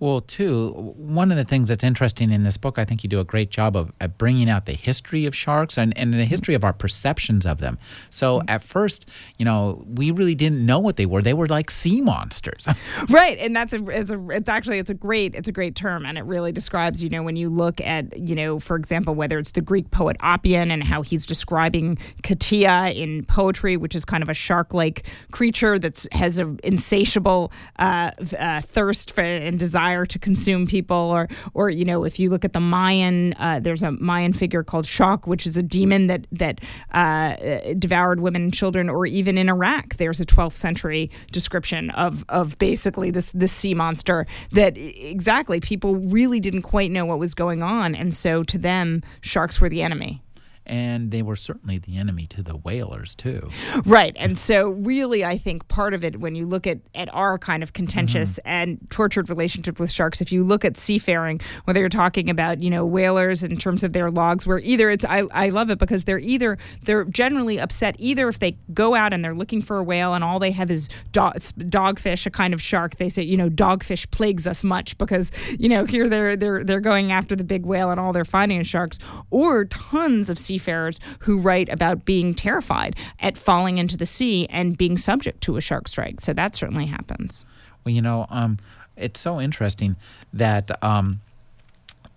Well, 0.00 0.20
too, 0.20 0.70
one 0.96 1.30
of 1.30 1.38
the 1.38 1.44
things 1.44 1.68
that's 1.68 1.84
interesting 1.84 2.32
in 2.32 2.42
this 2.42 2.56
book, 2.56 2.78
I 2.78 2.84
think 2.84 3.04
you 3.04 3.08
do 3.08 3.20
a 3.20 3.24
great 3.24 3.50
job 3.50 3.76
of, 3.76 3.92
of 4.00 4.18
bringing 4.18 4.50
out 4.50 4.66
the 4.66 4.72
history 4.72 5.24
of 5.24 5.36
sharks 5.36 5.78
and, 5.78 5.96
and 5.96 6.12
the 6.12 6.24
history 6.24 6.54
of 6.54 6.64
our 6.64 6.72
perceptions 6.72 7.46
of 7.46 7.58
them. 7.58 7.78
So 8.10 8.38
mm-hmm. 8.38 8.50
at 8.50 8.64
first, 8.64 9.08
you 9.38 9.44
know, 9.44 9.84
we 9.86 10.10
really 10.10 10.34
didn't 10.34 10.66
know 10.66 10.80
what 10.80 10.96
they 10.96 11.06
were. 11.06 11.22
They 11.22 11.32
were 11.32 11.46
like 11.46 11.70
sea 11.70 12.00
monsters. 12.00 12.68
right, 13.08 13.38
and 13.38 13.54
that's 13.54 13.72
a, 13.72 13.88
it's 13.88 14.10
a 14.10 14.30
it's 14.30 14.48
actually 14.48 14.80
it's 14.80 14.90
a 14.90 14.94
great 14.94 15.36
it's 15.36 15.48
a 15.48 15.52
great 15.52 15.76
term, 15.76 16.04
and 16.04 16.18
it 16.18 16.24
really 16.24 16.50
describes 16.50 17.02
you 17.02 17.08
know 17.08 17.22
when 17.22 17.36
you 17.36 17.48
look 17.48 17.80
at 17.80 18.18
you 18.18 18.34
know 18.34 18.58
for 18.58 18.76
example 18.76 19.14
whether 19.14 19.38
it's 19.38 19.52
the 19.52 19.60
Greek 19.60 19.92
poet 19.92 20.16
Oppian 20.18 20.72
and 20.72 20.82
how 20.82 21.02
he's 21.02 21.24
describing 21.24 21.98
Katia 22.22 22.90
in 22.90 23.24
poetry, 23.26 23.76
which 23.76 23.94
is 23.94 24.04
kind 24.04 24.24
of 24.24 24.28
a 24.28 24.34
shark-like 24.34 25.04
creature 25.30 25.78
that 25.78 26.04
has 26.12 26.40
an 26.40 26.58
insatiable 26.64 27.52
uh, 27.78 28.10
uh, 28.36 28.60
thirst 28.62 29.12
for 29.12 29.22
and 29.22 29.58
desire 29.58 29.83
desire 29.84 30.06
to 30.06 30.18
consume 30.18 30.66
people, 30.66 30.96
or 30.96 31.28
or 31.52 31.70
you 31.70 31.84
know, 31.84 32.04
if 32.04 32.18
you 32.18 32.30
look 32.30 32.44
at 32.44 32.52
the 32.52 32.60
Mayan, 32.60 33.34
uh, 33.34 33.60
there's 33.60 33.82
a 33.82 33.92
Mayan 33.92 34.32
figure 34.32 34.62
called 34.62 34.86
Xoc, 34.86 35.26
which 35.26 35.46
is 35.46 35.56
a 35.56 35.62
demon 35.62 36.06
that 36.06 36.26
that 36.32 36.60
uh, 36.92 37.74
devoured 37.78 38.20
women 38.20 38.42
and 38.42 38.54
children, 38.54 38.88
or 38.88 39.06
even 39.06 39.38
in 39.38 39.48
Iraq, 39.48 39.96
there's 39.96 40.20
a 40.20 40.24
12th 40.24 40.56
century 40.56 41.10
description 41.32 41.90
of 41.90 42.24
of 42.28 42.58
basically 42.58 43.10
this 43.10 43.32
this 43.32 43.52
sea 43.52 43.74
monster 43.74 44.26
that 44.52 44.76
exactly 44.76 45.60
people 45.60 45.96
really 45.96 46.40
didn't 46.40 46.62
quite 46.62 46.90
know 46.90 47.04
what 47.04 47.18
was 47.18 47.34
going 47.34 47.62
on, 47.62 47.94
and 47.94 48.14
so 48.14 48.42
to 48.44 48.58
them, 48.58 49.02
sharks 49.20 49.60
were 49.60 49.68
the 49.68 49.82
enemy 49.82 50.23
and 50.66 51.10
they 51.10 51.22
were 51.22 51.36
certainly 51.36 51.78
the 51.78 51.96
enemy 51.98 52.26
to 52.28 52.42
the 52.42 52.56
whalers 52.56 53.14
too. 53.14 53.50
Right, 53.84 54.14
and 54.16 54.38
so 54.38 54.70
really, 54.70 55.24
I 55.24 55.36
think 55.36 55.68
part 55.68 55.94
of 55.94 56.04
it, 56.04 56.20
when 56.20 56.34
you 56.34 56.46
look 56.46 56.66
at 56.66 56.78
at 56.94 57.12
our 57.12 57.38
kind 57.38 57.62
of 57.62 57.72
contentious 57.72 58.32
mm-hmm. 58.32 58.48
and 58.48 58.86
tortured 58.90 59.28
relationship 59.28 59.78
with 59.78 59.90
sharks, 59.90 60.20
if 60.20 60.32
you 60.32 60.44
look 60.44 60.64
at 60.64 60.76
seafaring, 60.76 61.40
whether 61.64 61.80
you're 61.80 61.88
talking 61.88 62.30
about 62.30 62.62
you 62.62 62.70
know 62.70 62.86
whalers 62.86 63.42
in 63.42 63.56
terms 63.56 63.84
of 63.84 63.92
their 63.92 64.10
logs, 64.10 64.46
where 64.46 64.60
either 64.60 64.90
it's 64.90 65.04
I, 65.04 65.24
I 65.32 65.48
love 65.50 65.70
it 65.70 65.78
because 65.78 66.04
they're 66.04 66.18
either 66.18 66.56
they're 66.82 67.04
generally 67.04 67.58
upset 67.58 67.96
either 67.98 68.28
if 68.28 68.38
they 68.38 68.56
go 68.72 68.94
out 68.94 69.12
and 69.12 69.22
they're 69.22 69.34
looking 69.34 69.62
for 69.62 69.78
a 69.78 69.82
whale 69.82 70.14
and 70.14 70.24
all 70.24 70.38
they 70.38 70.52
have 70.52 70.70
is 70.70 70.88
dog, 71.12 71.34
dogfish, 71.34 72.26
a 72.26 72.30
kind 72.30 72.54
of 72.54 72.62
shark. 72.62 72.96
They 72.96 73.08
say 73.08 73.22
you 73.22 73.36
know 73.36 73.50
dogfish 73.50 74.10
plagues 74.10 74.46
us 74.46 74.64
much 74.64 74.96
because 74.98 75.30
you 75.58 75.68
know 75.68 75.84
here 75.84 76.08
they're 76.08 76.36
they're 76.36 76.64
they're 76.64 76.80
going 76.80 77.12
after 77.12 77.36
the 77.36 77.44
big 77.44 77.66
whale 77.66 77.90
and 77.90 78.00
all 78.00 78.12
they're 78.12 78.24
finding 78.24 78.60
is 78.60 78.66
sharks, 78.66 78.98
or 79.30 79.66
tons 79.66 80.30
of 80.30 80.38
sea 80.38 80.53
seafarers 80.54 81.00
who 81.20 81.38
write 81.38 81.68
about 81.68 82.04
being 82.04 82.34
terrified 82.34 82.94
at 83.20 83.36
falling 83.36 83.78
into 83.78 83.96
the 83.96 84.06
sea 84.06 84.46
and 84.50 84.78
being 84.78 84.96
subject 84.96 85.40
to 85.42 85.56
a 85.56 85.60
shark 85.60 85.88
strike. 85.88 86.20
So 86.20 86.32
that 86.32 86.54
certainly 86.54 86.86
happens. 86.86 87.44
Well, 87.84 87.94
you 87.94 88.02
know, 88.02 88.26
um, 88.30 88.58
it's 88.96 89.20
so 89.20 89.40
interesting 89.40 89.96
that 90.32 90.70
um, 90.82 91.20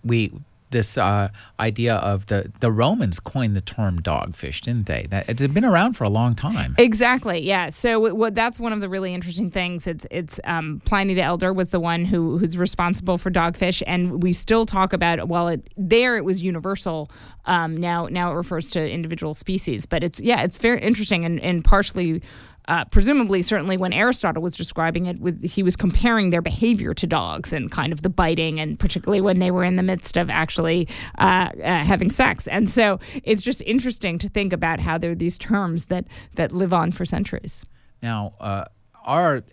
we 0.04 0.32
this 0.70 0.98
uh, 0.98 1.30
idea 1.60 1.96
of 1.96 2.26
the 2.28 2.52
the 2.60 2.72
Romans 2.72 3.20
coined 3.20 3.56
the 3.56 3.62
term 3.62 4.02
dogfish, 4.02 4.62
didn't 4.62 4.86
they? 4.86 5.08
That 5.10 5.30
it's 5.30 5.46
been 5.48 5.66
around 5.66 5.94
for 5.94 6.04
a 6.04 6.10
long 6.10 6.36
time. 6.36 6.76
Exactly. 6.78 7.40
Yeah. 7.40 7.70
So 7.70 8.14
what 8.14 8.36
that's 8.36 8.60
one 8.60 8.74
of 8.74 8.82
the 8.82 8.90
really 8.90 9.14
interesting 9.14 9.52
things. 9.52 9.88
It's 9.88 10.06
it's 10.12 10.40
um, 10.44 10.82
Pliny 10.86 11.14
the 11.14 11.22
Elder 11.22 11.54
was 11.54 11.70
the 11.70 11.80
one 11.80 12.06
who 12.06 12.38
who's 12.38 12.58
responsible 12.58 13.18
for 13.18 13.32
dogfish, 13.32 13.82
and 13.88 14.22
we 14.22 14.34
still 14.34 14.66
talk 14.66 14.94
about 14.94 15.28
well, 15.28 15.48
it 15.48 15.68
there 15.78 16.18
it 16.18 16.26
was 16.26 16.42
universal. 16.42 17.10
Um, 17.46 17.78
now 17.78 18.08
now 18.08 18.32
it 18.32 18.36
refers 18.36 18.70
to 18.72 18.90
individual 18.90 19.34
species, 19.34 19.86
but 19.86 20.04
it's 20.04 20.20
yeah, 20.20 20.44
it's 20.44 20.58
very 20.58 20.82
interesting 20.82 21.26
and 21.26 21.40
and 21.40 21.64
partially 21.64 22.22
uh, 22.68 22.86
presumably, 22.86 23.42
certainly 23.42 23.78
when 23.78 23.94
Aristotle 23.94 24.42
was 24.42 24.56
describing 24.56 25.06
it, 25.06 25.20
with, 25.20 25.44
he 25.44 25.64
was 25.64 25.76
comparing 25.76 26.30
their 26.30 26.42
behavior 26.42 26.94
to 26.94 27.08
dogs 27.08 27.54
and 27.54 27.72
kind 27.72 27.94
of 27.94 28.02
the 28.02 28.10
biting, 28.10 28.60
and 28.60 28.78
particularly 28.78 29.22
when 29.22 29.40
they 29.40 29.52
were 29.52 29.64
in 29.64 29.76
the 29.76 29.84
midst 29.84 30.18
of 30.18 30.30
actually 30.30 30.88
uh, 31.18 31.50
uh, 31.64 31.84
having 31.84 32.12
sex. 32.12 32.48
And 32.48 32.70
so 32.70 33.00
it's 33.24 33.42
just 33.42 33.62
interesting 33.66 34.18
to 34.20 34.30
think 34.30 34.54
about 34.54 34.80
how 34.80 34.98
there 34.98 35.12
are 35.12 35.16
these 35.16 35.38
terms 35.38 35.86
that 35.86 36.06
that 36.36 36.52
live 36.52 36.74
on 36.74 36.92
for 36.92 37.06
centuries. 37.06 37.66
Now, 38.02 38.34
uh, 38.40 38.66
our 39.06 39.44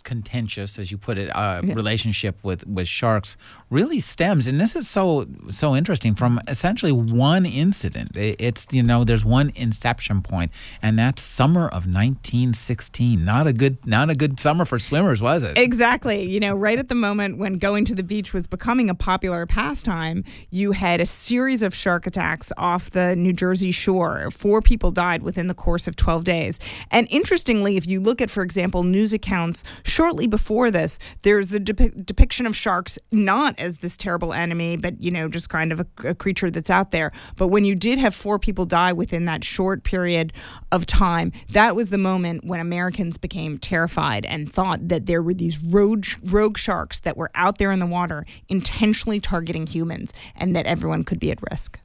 contentious, 0.00 0.78
as 0.78 0.90
you 0.90 0.98
put 0.98 1.18
it, 1.18 1.28
uh, 1.34 1.60
yeah. 1.64 1.74
relationship 1.74 2.36
with 2.42 2.66
with 2.66 2.88
sharks 2.88 3.36
really 3.70 4.00
stems, 4.00 4.46
and 4.46 4.60
this 4.60 4.74
is 4.74 4.88
so 4.88 5.26
so 5.48 5.76
interesting 5.76 6.14
from 6.14 6.40
essentially 6.48 6.92
one 6.92 7.46
incident. 7.46 8.10
It's 8.14 8.66
you 8.70 8.82
know 8.82 9.04
there's 9.04 9.24
one 9.24 9.52
inception 9.54 10.22
point, 10.22 10.50
and 10.82 10.98
that's 10.98 11.22
summer 11.22 11.66
of 11.66 11.86
1916. 11.86 13.24
Not 13.24 13.46
a 13.46 13.52
good 13.52 13.86
not 13.86 14.10
a 14.10 14.14
good 14.14 14.40
summer 14.40 14.64
for 14.64 14.78
swimmers, 14.78 15.22
was 15.22 15.42
it? 15.42 15.56
Exactly. 15.56 16.22
You 16.24 16.40
know, 16.40 16.54
right 16.54 16.78
at 16.78 16.88
the 16.88 16.94
moment 16.94 17.38
when 17.38 17.58
going 17.58 17.84
to 17.86 17.94
the 17.94 18.02
beach 18.02 18.32
was 18.32 18.46
becoming 18.46 18.90
a 18.90 18.94
popular 18.94 19.46
pastime, 19.46 20.24
you 20.50 20.72
had 20.72 21.00
a 21.00 21.06
series 21.06 21.62
of 21.62 21.74
shark 21.74 22.06
attacks 22.06 22.52
off 22.56 22.90
the 22.90 23.16
New 23.16 23.32
Jersey 23.32 23.70
shore. 23.70 24.30
Four 24.30 24.62
people 24.62 24.90
died 24.90 25.22
within 25.22 25.46
the 25.46 25.54
course 25.54 25.86
of 25.86 25.96
12 25.96 26.24
days. 26.24 26.60
And 26.90 27.06
interestingly, 27.10 27.76
if 27.76 27.86
you 27.86 28.00
look 28.00 28.20
at, 28.20 28.30
for 28.30 28.42
example, 28.42 28.82
news 28.82 29.12
accounts 29.12 29.62
shortly 29.90 30.26
before 30.26 30.70
this, 30.70 30.98
there's 31.22 31.52
a 31.52 31.60
depiction 31.60 32.46
of 32.46 32.56
sharks 32.56 32.98
not 33.10 33.58
as 33.58 33.78
this 33.78 33.96
terrible 33.96 34.32
enemy, 34.32 34.76
but 34.76 35.00
you 35.02 35.10
know, 35.10 35.28
just 35.28 35.48
kind 35.48 35.72
of 35.72 35.80
a, 35.80 35.86
a 36.08 36.14
creature 36.14 36.50
that's 36.50 36.70
out 36.70 36.90
there. 36.90 37.12
But 37.36 37.48
when 37.48 37.64
you 37.64 37.74
did 37.74 37.98
have 37.98 38.14
four 38.14 38.38
people 38.38 38.66
die 38.66 38.92
within 38.92 39.24
that 39.26 39.44
short 39.44 39.84
period 39.84 40.32
of 40.72 40.86
time, 40.86 41.32
that 41.52 41.76
was 41.76 41.90
the 41.90 41.98
moment 41.98 42.44
when 42.44 42.60
Americans 42.60 43.18
became 43.18 43.58
terrified 43.58 44.24
and 44.26 44.52
thought 44.52 44.88
that 44.88 45.06
there 45.06 45.22
were 45.22 45.34
these 45.34 45.62
rogue, 45.62 46.06
rogue 46.24 46.58
sharks 46.58 47.00
that 47.00 47.16
were 47.16 47.30
out 47.34 47.58
there 47.58 47.72
in 47.72 47.78
the 47.78 47.86
water 47.86 48.24
intentionally 48.48 49.20
targeting 49.20 49.66
humans 49.66 50.12
and 50.36 50.54
that 50.54 50.66
everyone 50.66 51.02
could 51.02 51.20
be 51.20 51.30
at 51.30 51.38
risk. 51.50 51.78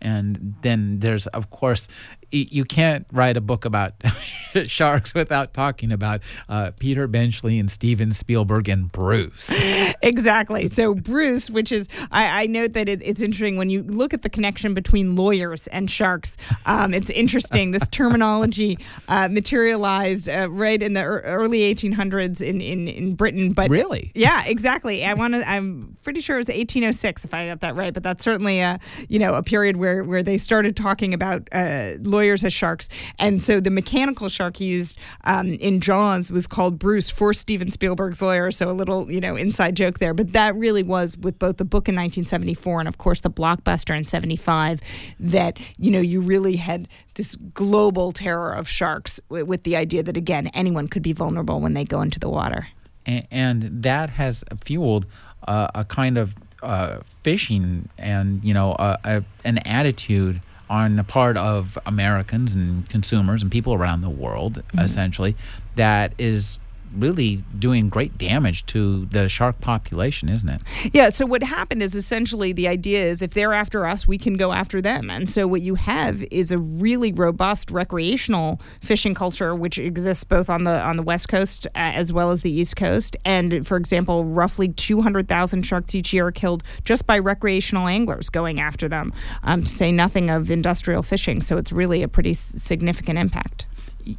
And 0.00 0.54
then 0.62 1.00
there's, 1.00 1.26
of 1.28 1.50
course, 1.50 1.88
you 2.34 2.64
can't 2.64 3.06
write 3.12 3.36
a 3.36 3.40
book 3.40 3.64
about 3.64 3.94
sharks 4.64 5.14
without 5.14 5.54
talking 5.54 5.92
about 5.92 6.20
uh, 6.48 6.70
Peter 6.78 7.06
Benchley 7.06 7.58
and 7.58 7.70
Steven 7.70 8.12
Spielberg 8.12 8.68
and 8.68 8.90
Bruce. 8.90 9.52
Exactly. 10.02 10.68
So 10.68 10.94
Bruce, 10.94 11.48
which 11.48 11.72
is 11.72 11.88
I, 12.10 12.42
I 12.42 12.46
note 12.46 12.74
that 12.74 12.88
it, 12.88 13.00
it's 13.02 13.22
interesting 13.22 13.56
when 13.56 13.70
you 13.70 13.82
look 13.82 14.12
at 14.12 14.20
the 14.20 14.28
connection 14.28 14.74
between 14.74 15.16
lawyers 15.16 15.66
and 15.68 15.90
sharks. 15.90 16.36
Um, 16.66 16.92
it's 16.92 17.08
interesting. 17.10 17.70
This 17.70 17.88
terminology 17.88 18.78
uh, 19.08 19.28
materialized 19.28 20.28
uh, 20.28 20.48
right 20.50 20.82
in 20.82 20.92
the 20.92 21.02
early 21.02 21.60
1800s 21.74 22.42
in, 22.42 22.60
in, 22.60 22.86
in 22.86 23.14
Britain. 23.14 23.52
But 23.52 23.70
really, 23.70 24.12
yeah, 24.14 24.44
exactly. 24.44 25.04
I 25.04 25.14
want 25.14 25.34
to. 25.34 25.48
I'm 25.48 25.96
pretty 26.02 26.20
sure 26.20 26.36
it 26.36 26.40
was 26.40 26.48
1806 26.48 27.24
if 27.24 27.32
I 27.32 27.46
got 27.46 27.60
that 27.60 27.74
right. 27.74 27.94
But 27.94 28.02
that's 28.02 28.22
certainly 28.22 28.60
a 28.60 28.78
you 29.08 29.18
know 29.18 29.34
a 29.34 29.42
period 29.42 29.78
where 29.78 30.04
where 30.04 30.22
they 30.22 30.36
started 30.36 30.76
talking 30.76 31.14
about 31.14 31.48
uh, 31.52 31.92
lawyers 32.00 32.23
lawyers 32.24 32.44
as 32.44 32.52
sharks. 32.52 32.88
And 33.18 33.42
so 33.42 33.60
the 33.60 33.70
mechanical 33.70 34.28
shark 34.28 34.56
he 34.56 34.66
used 34.66 34.98
um, 35.24 35.52
in 35.54 35.80
Jaws 35.80 36.32
was 36.32 36.46
called 36.46 36.78
Bruce 36.78 37.10
for 37.10 37.34
Steven 37.34 37.70
Spielberg's 37.70 38.22
lawyer. 38.22 38.50
So 38.50 38.70
a 38.70 38.72
little, 38.72 39.10
you 39.10 39.20
know, 39.20 39.36
inside 39.36 39.76
joke 39.76 39.98
there. 39.98 40.14
But 40.14 40.32
that 40.32 40.54
really 40.56 40.82
was 40.82 41.18
with 41.18 41.38
both 41.38 41.58
the 41.58 41.64
book 41.64 41.88
in 41.88 41.94
1974 41.94 42.80
and, 42.80 42.88
of 42.88 42.98
course, 42.98 43.20
the 43.20 43.30
blockbuster 43.30 43.96
in 43.96 44.04
75 44.04 44.80
that, 45.20 45.58
you 45.78 45.90
know, 45.90 46.00
you 46.00 46.20
really 46.20 46.56
had 46.56 46.88
this 47.14 47.36
global 47.36 48.10
terror 48.10 48.52
of 48.52 48.68
sharks 48.68 49.20
with, 49.28 49.46
with 49.46 49.62
the 49.64 49.76
idea 49.76 50.02
that, 50.02 50.16
again, 50.16 50.48
anyone 50.48 50.88
could 50.88 51.02
be 51.02 51.12
vulnerable 51.12 51.60
when 51.60 51.74
they 51.74 51.84
go 51.84 52.00
into 52.00 52.18
the 52.18 52.28
water. 52.28 52.68
And, 53.04 53.26
and 53.30 53.82
that 53.82 54.10
has 54.10 54.42
fueled 54.64 55.06
uh, 55.46 55.68
a 55.74 55.84
kind 55.84 56.16
of 56.16 56.34
uh, 56.62 57.00
fishing 57.22 57.90
and, 57.98 58.42
you 58.42 58.54
know, 58.54 58.74
a, 58.78 59.22
an 59.44 59.58
attitude– 59.58 60.40
on 60.68 60.96
the 60.96 61.04
part 61.04 61.36
of 61.36 61.78
Americans 61.86 62.54
and 62.54 62.88
consumers 62.88 63.42
and 63.42 63.50
people 63.50 63.74
around 63.74 64.00
the 64.00 64.10
world, 64.10 64.54
mm-hmm. 64.54 64.78
essentially, 64.80 65.36
that 65.76 66.12
is 66.18 66.58
really 66.96 67.42
doing 67.58 67.88
great 67.88 68.16
damage 68.18 68.64
to 68.66 69.06
the 69.06 69.28
shark 69.28 69.60
population, 69.60 70.28
isn't 70.28 70.48
it? 70.48 70.60
Yeah. 70.92 71.10
So 71.10 71.26
what 71.26 71.42
happened 71.42 71.82
is 71.82 71.94
essentially 71.94 72.52
the 72.52 72.68
idea 72.68 73.04
is 73.04 73.22
if 73.22 73.34
they're 73.34 73.52
after 73.52 73.86
us, 73.86 74.06
we 74.06 74.18
can 74.18 74.34
go 74.34 74.52
after 74.52 74.80
them. 74.80 75.10
And 75.10 75.28
so 75.28 75.46
what 75.46 75.62
you 75.62 75.74
have 75.74 76.22
is 76.24 76.50
a 76.50 76.58
really 76.58 77.12
robust 77.12 77.70
recreational 77.70 78.60
fishing 78.80 79.14
culture, 79.14 79.54
which 79.54 79.78
exists 79.78 80.24
both 80.24 80.48
on 80.48 80.64
the 80.64 80.80
on 80.80 80.96
the 80.96 81.02
west 81.02 81.28
coast 81.28 81.66
uh, 81.68 81.70
as 81.74 82.12
well 82.12 82.30
as 82.30 82.42
the 82.42 82.50
east 82.50 82.76
coast. 82.76 83.16
And 83.24 83.66
for 83.66 83.76
example, 83.76 84.24
roughly 84.24 84.68
200,000 84.68 85.62
sharks 85.62 85.94
each 85.94 86.12
year 86.12 86.28
are 86.28 86.32
killed 86.32 86.62
just 86.84 87.06
by 87.06 87.18
recreational 87.18 87.86
anglers 87.86 88.28
going 88.28 88.60
after 88.60 88.88
them. 88.88 89.12
Um, 89.42 89.64
to 89.64 89.70
say 89.70 89.92
nothing 89.92 90.30
of 90.30 90.50
industrial 90.50 91.02
fishing. 91.02 91.40
So 91.40 91.56
it's 91.56 91.72
really 91.72 92.02
a 92.02 92.08
pretty 92.08 92.34
significant 92.34 93.18
impact. 93.18 93.66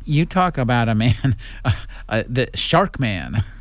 You 0.03 0.25
talk 0.25 0.57
about 0.57 0.89
a 0.89 0.95
man, 0.95 1.35
uh, 1.65 1.71
uh, 2.09 2.23
the 2.27 2.49
Shark 2.55 2.99
Man. 2.99 3.43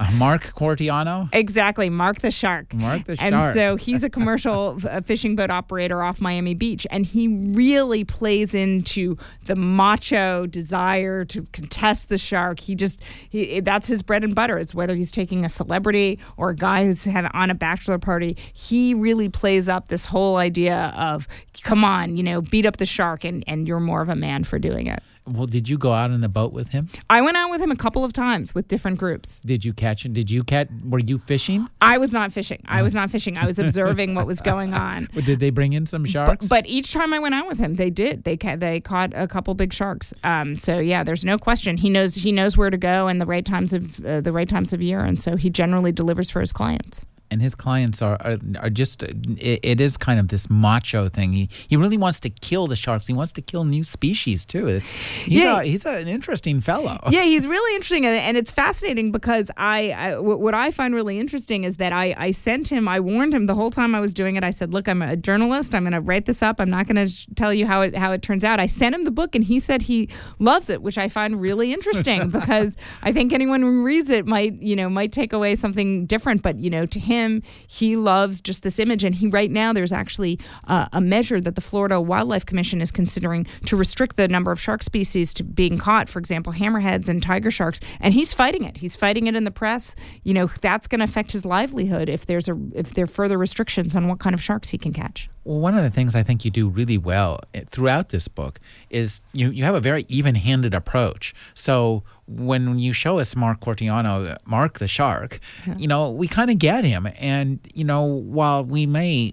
Uh, 0.00 0.10
Mark 0.12 0.54
Quartiano? 0.54 1.28
Exactly, 1.32 1.88
Mark 1.88 2.20
the 2.20 2.30
Shark. 2.30 2.72
Mark 2.74 3.04
the 3.04 3.14
Shark. 3.14 3.32
And 3.32 3.54
so 3.54 3.76
he's 3.76 4.02
a 4.02 4.10
commercial 4.10 4.80
fishing 5.04 5.36
boat 5.36 5.50
operator 5.50 6.02
off 6.02 6.20
Miami 6.20 6.54
Beach, 6.54 6.86
and 6.90 7.06
he 7.06 7.28
really 7.28 8.02
plays 8.02 8.54
into 8.54 9.16
the 9.46 9.54
macho 9.54 10.46
desire 10.46 11.24
to 11.26 11.46
contest 11.52 12.08
the 12.08 12.18
shark. 12.18 12.58
He 12.58 12.74
just, 12.74 13.00
he, 13.28 13.60
that's 13.60 13.86
his 13.86 14.02
bread 14.02 14.24
and 14.24 14.34
butter. 14.34 14.58
It's 14.58 14.74
whether 14.74 14.96
he's 14.96 15.12
taking 15.12 15.44
a 15.44 15.48
celebrity 15.48 16.18
or 16.36 16.50
a 16.50 16.56
guy 16.56 16.84
who's 16.84 17.04
have, 17.04 17.30
on 17.34 17.50
a 17.50 17.54
bachelor 17.54 17.98
party. 17.98 18.36
He 18.52 18.94
really 18.94 19.28
plays 19.28 19.68
up 19.68 19.88
this 19.88 20.06
whole 20.06 20.36
idea 20.36 20.92
of, 20.96 21.28
come 21.62 21.84
on, 21.84 22.16
you 22.16 22.22
know, 22.22 22.40
beat 22.40 22.66
up 22.66 22.78
the 22.78 22.86
shark, 22.86 23.24
and, 23.24 23.44
and 23.46 23.68
you're 23.68 23.78
more 23.78 24.02
of 24.02 24.08
a 24.08 24.16
man 24.16 24.42
for 24.42 24.58
doing 24.58 24.86
it. 24.86 25.02
Well, 25.26 25.46
did 25.46 25.68
you 25.68 25.78
go 25.78 25.92
out 25.92 26.10
in 26.10 26.20
the 26.20 26.28
boat 26.28 26.52
with 26.52 26.68
him? 26.68 26.88
I 27.08 27.20
went 27.20 27.36
out 27.36 27.50
with 27.50 27.60
him 27.60 27.70
a 27.70 27.76
couple 27.76 28.04
of 28.04 28.12
times 28.12 28.54
with 28.54 28.66
different 28.66 28.98
groups. 28.98 29.40
Did 29.40 29.64
you 29.64 29.72
catch 29.72 30.04
him? 30.04 30.12
Did 30.12 30.30
you 30.30 30.42
catch? 30.42 30.68
Were 30.84 30.98
you 30.98 31.18
fishing? 31.18 31.68
I 31.80 31.98
was 31.98 32.12
not 32.12 32.32
fishing. 32.32 32.62
I 32.66 32.82
was 32.82 32.94
not 32.94 33.10
fishing. 33.10 33.36
I 33.36 33.46
was 33.46 33.58
observing 33.58 34.14
what 34.14 34.26
was 34.26 34.40
going 34.40 34.74
on. 34.88 35.08
did 35.24 35.38
they 35.38 35.50
bring 35.50 35.74
in 35.74 35.86
some 35.86 36.04
sharks? 36.04 36.46
But, 36.46 36.64
but, 36.64 36.66
each 36.66 36.92
time 36.92 37.12
I 37.12 37.18
went 37.18 37.34
out 37.34 37.46
with 37.46 37.58
him, 37.58 37.76
they 37.76 37.90
did. 37.90 38.24
They 38.24 38.36
ca- 38.36 38.56
they 38.56 38.80
caught 38.80 39.12
a 39.14 39.28
couple 39.28 39.54
big 39.54 39.72
sharks. 39.72 40.12
Um, 40.24 40.56
so 40.56 40.78
yeah, 40.78 41.04
there's 41.04 41.24
no 41.24 41.38
question. 41.38 41.76
He 41.76 41.90
knows 41.90 42.16
he 42.16 42.32
knows 42.32 42.56
where 42.56 42.70
to 42.70 42.78
go 42.78 43.06
and 43.08 43.20
the 43.20 43.26
right 43.26 43.44
times 43.44 43.72
of 43.72 44.04
uh, 44.04 44.20
the 44.20 44.32
right 44.32 44.48
times 44.48 44.72
of 44.72 44.82
year, 44.82 45.00
and 45.00 45.20
so 45.20 45.36
he 45.36 45.50
generally 45.50 45.92
delivers 45.92 46.30
for 46.30 46.40
his 46.40 46.52
clients 46.52 47.06
and 47.32 47.40
his 47.40 47.54
clients 47.54 48.02
are 48.02 48.16
are, 48.20 48.38
are 48.60 48.70
just 48.70 49.02
it, 49.02 49.60
it 49.62 49.80
is 49.80 49.96
kind 49.96 50.20
of 50.20 50.28
this 50.28 50.50
macho 50.50 51.08
thing. 51.08 51.32
He 51.32 51.48
he 51.66 51.76
really 51.76 51.96
wants 51.96 52.20
to 52.20 52.30
kill 52.30 52.66
the 52.66 52.76
sharks. 52.76 53.06
He 53.06 53.14
wants 53.14 53.32
to 53.32 53.42
kill 53.42 53.64
new 53.64 53.82
species 53.82 54.44
too. 54.44 54.68
It's 54.68 54.88
he's 54.88 55.40
yeah. 55.40 55.60
a, 55.60 55.64
he's 55.64 55.86
a, 55.86 55.96
an 55.96 56.08
interesting 56.08 56.60
fellow. 56.60 56.98
Yeah, 57.12 57.24
he's 57.24 57.46
really 57.46 57.74
interesting, 57.74 58.06
and 58.06 58.36
it's 58.38 58.52
fascinating 58.52 59.12
because 59.12 59.50
I, 59.56 59.90
I 59.90 60.18
what 60.18 60.54
I 60.54 60.70
find 60.70 60.94
really 60.94 61.18
interesting 61.18 61.64
is 61.64 61.76
that 61.76 61.92
I 61.92 62.14
I 62.16 62.30
sent 62.30 62.68
him. 62.68 62.88
I 62.88 63.00
warned 63.00 63.34
him 63.34 63.44
the 63.44 63.54
whole 63.54 63.70
time 63.70 63.94
I 63.94 64.00
was 64.00 64.14
doing 64.14 64.36
it. 64.36 64.44
I 64.44 64.50
said, 64.50 64.72
look, 64.72 64.88
I'm 64.88 65.02
a 65.02 65.16
journalist. 65.16 65.74
I'm 65.74 65.82
going 65.82 65.92
to 65.92 66.00
write 66.00 66.24
this 66.24 66.42
up. 66.42 66.60
I'm 66.60 66.70
not 66.70 66.86
going 66.86 67.06
to 67.06 67.34
tell 67.34 67.52
you 67.52 67.66
how 67.66 67.82
it 67.82 67.94
how 67.94 68.12
it 68.12 68.22
turns 68.22 68.44
out. 68.44 68.60
I 68.60 68.66
sent 68.66 68.94
him 68.94 69.04
the 69.04 69.10
book, 69.10 69.34
and 69.34 69.44
he 69.44 69.58
said 69.58 69.82
he 69.82 70.08
loves 70.38 70.70
it, 70.70 70.80
which 70.80 70.98
I 70.98 71.08
find 71.08 71.40
really 71.40 71.72
interesting 71.72 72.30
because 72.38 72.76
I 73.02 73.12
think 73.12 73.32
anyone 73.32 73.62
who 73.62 73.82
reads 73.82 74.10
it 74.10 74.26
might 74.26 74.54
you 74.62 74.76
know 74.76 74.88
might 74.88 75.12
take 75.12 75.32
away 75.32 75.56
something 75.56 76.06
different. 76.06 76.42
But 76.42 76.58
you 76.58 76.70
know, 76.70 76.86
to 76.86 76.98
him 76.98 77.21
him. 77.22 77.42
He 77.66 77.96
loves 77.96 78.40
just 78.40 78.62
this 78.62 78.78
image. 78.78 79.04
And 79.04 79.14
he 79.14 79.28
right 79.28 79.50
now 79.50 79.72
there's 79.72 79.92
actually 79.92 80.38
uh, 80.68 80.86
a 80.92 81.00
measure 81.00 81.40
that 81.40 81.54
the 81.54 81.60
Florida 81.60 82.00
Wildlife 82.00 82.46
Commission 82.46 82.80
is 82.80 82.90
considering 82.90 83.46
to 83.66 83.76
restrict 83.76 84.16
the 84.16 84.28
number 84.28 84.52
of 84.52 84.60
shark 84.60 84.82
species 84.82 85.32
to 85.34 85.44
being 85.44 85.78
caught. 85.78 86.08
For 86.08 86.18
example, 86.18 86.52
hammerheads 86.52 87.08
and 87.08 87.22
tiger 87.22 87.50
sharks. 87.50 87.80
And 88.00 88.12
he's 88.14 88.32
fighting 88.32 88.64
it. 88.64 88.76
He's 88.76 88.96
fighting 88.96 89.26
it 89.26 89.34
in 89.34 89.44
the 89.44 89.50
press. 89.50 89.94
You 90.24 90.34
know 90.34 90.50
that's 90.60 90.86
going 90.86 90.98
to 91.00 91.04
affect 91.04 91.32
his 91.32 91.44
livelihood 91.44 92.08
if 92.08 92.26
there's 92.26 92.48
a 92.48 92.58
if 92.74 92.94
there 92.94 93.04
are 93.04 93.06
further 93.08 93.38
restrictions 93.38 93.96
on 93.96 94.08
what 94.08 94.18
kind 94.18 94.34
of 94.34 94.42
sharks 94.42 94.68
he 94.70 94.78
can 94.78 94.92
catch. 94.92 95.28
Well, 95.44 95.58
one 95.60 95.76
of 95.76 95.82
the 95.82 95.90
things 95.90 96.14
I 96.14 96.22
think 96.22 96.44
you 96.44 96.50
do 96.50 96.68
really 96.68 96.98
well 96.98 97.40
eh, 97.52 97.62
throughout 97.68 98.10
this 98.10 98.28
book 98.28 98.60
is 98.90 99.20
you 99.32 99.50
you 99.50 99.64
have 99.64 99.74
a 99.74 99.80
very 99.80 100.04
even-handed 100.08 100.74
approach. 100.74 101.34
So 101.54 102.04
when 102.26 102.78
you 102.78 102.92
show 102.92 103.18
us 103.18 103.34
Mark 103.34 103.60
Quartiano, 103.60 104.36
Mark 104.44 104.78
the 104.78 104.88
Shark, 104.88 105.40
yeah. 105.66 105.76
you 105.76 105.88
know, 105.88 106.10
we 106.10 106.28
kind 106.28 106.50
of 106.50 106.58
get 106.58 106.84
him. 106.84 107.08
And, 107.18 107.58
you 107.74 107.84
know, 107.84 108.04
while 108.04 108.64
we 108.64 108.86
may 108.86 109.32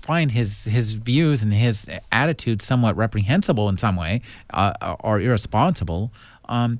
find 0.00 0.32
his 0.32 0.64
his 0.64 0.94
views 0.94 1.42
and 1.42 1.52
his 1.52 1.88
attitude 2.12 2.60
somewhat 2.60 2.94
reprehensible 2.96 3.68
in 3.68 3.78
some 3.78 3.96
way 3.96 4.20
uh, 4.52 4.96
or 5.00 5.20
irresponsible, 5.20 6.12
um, 6.48 6.78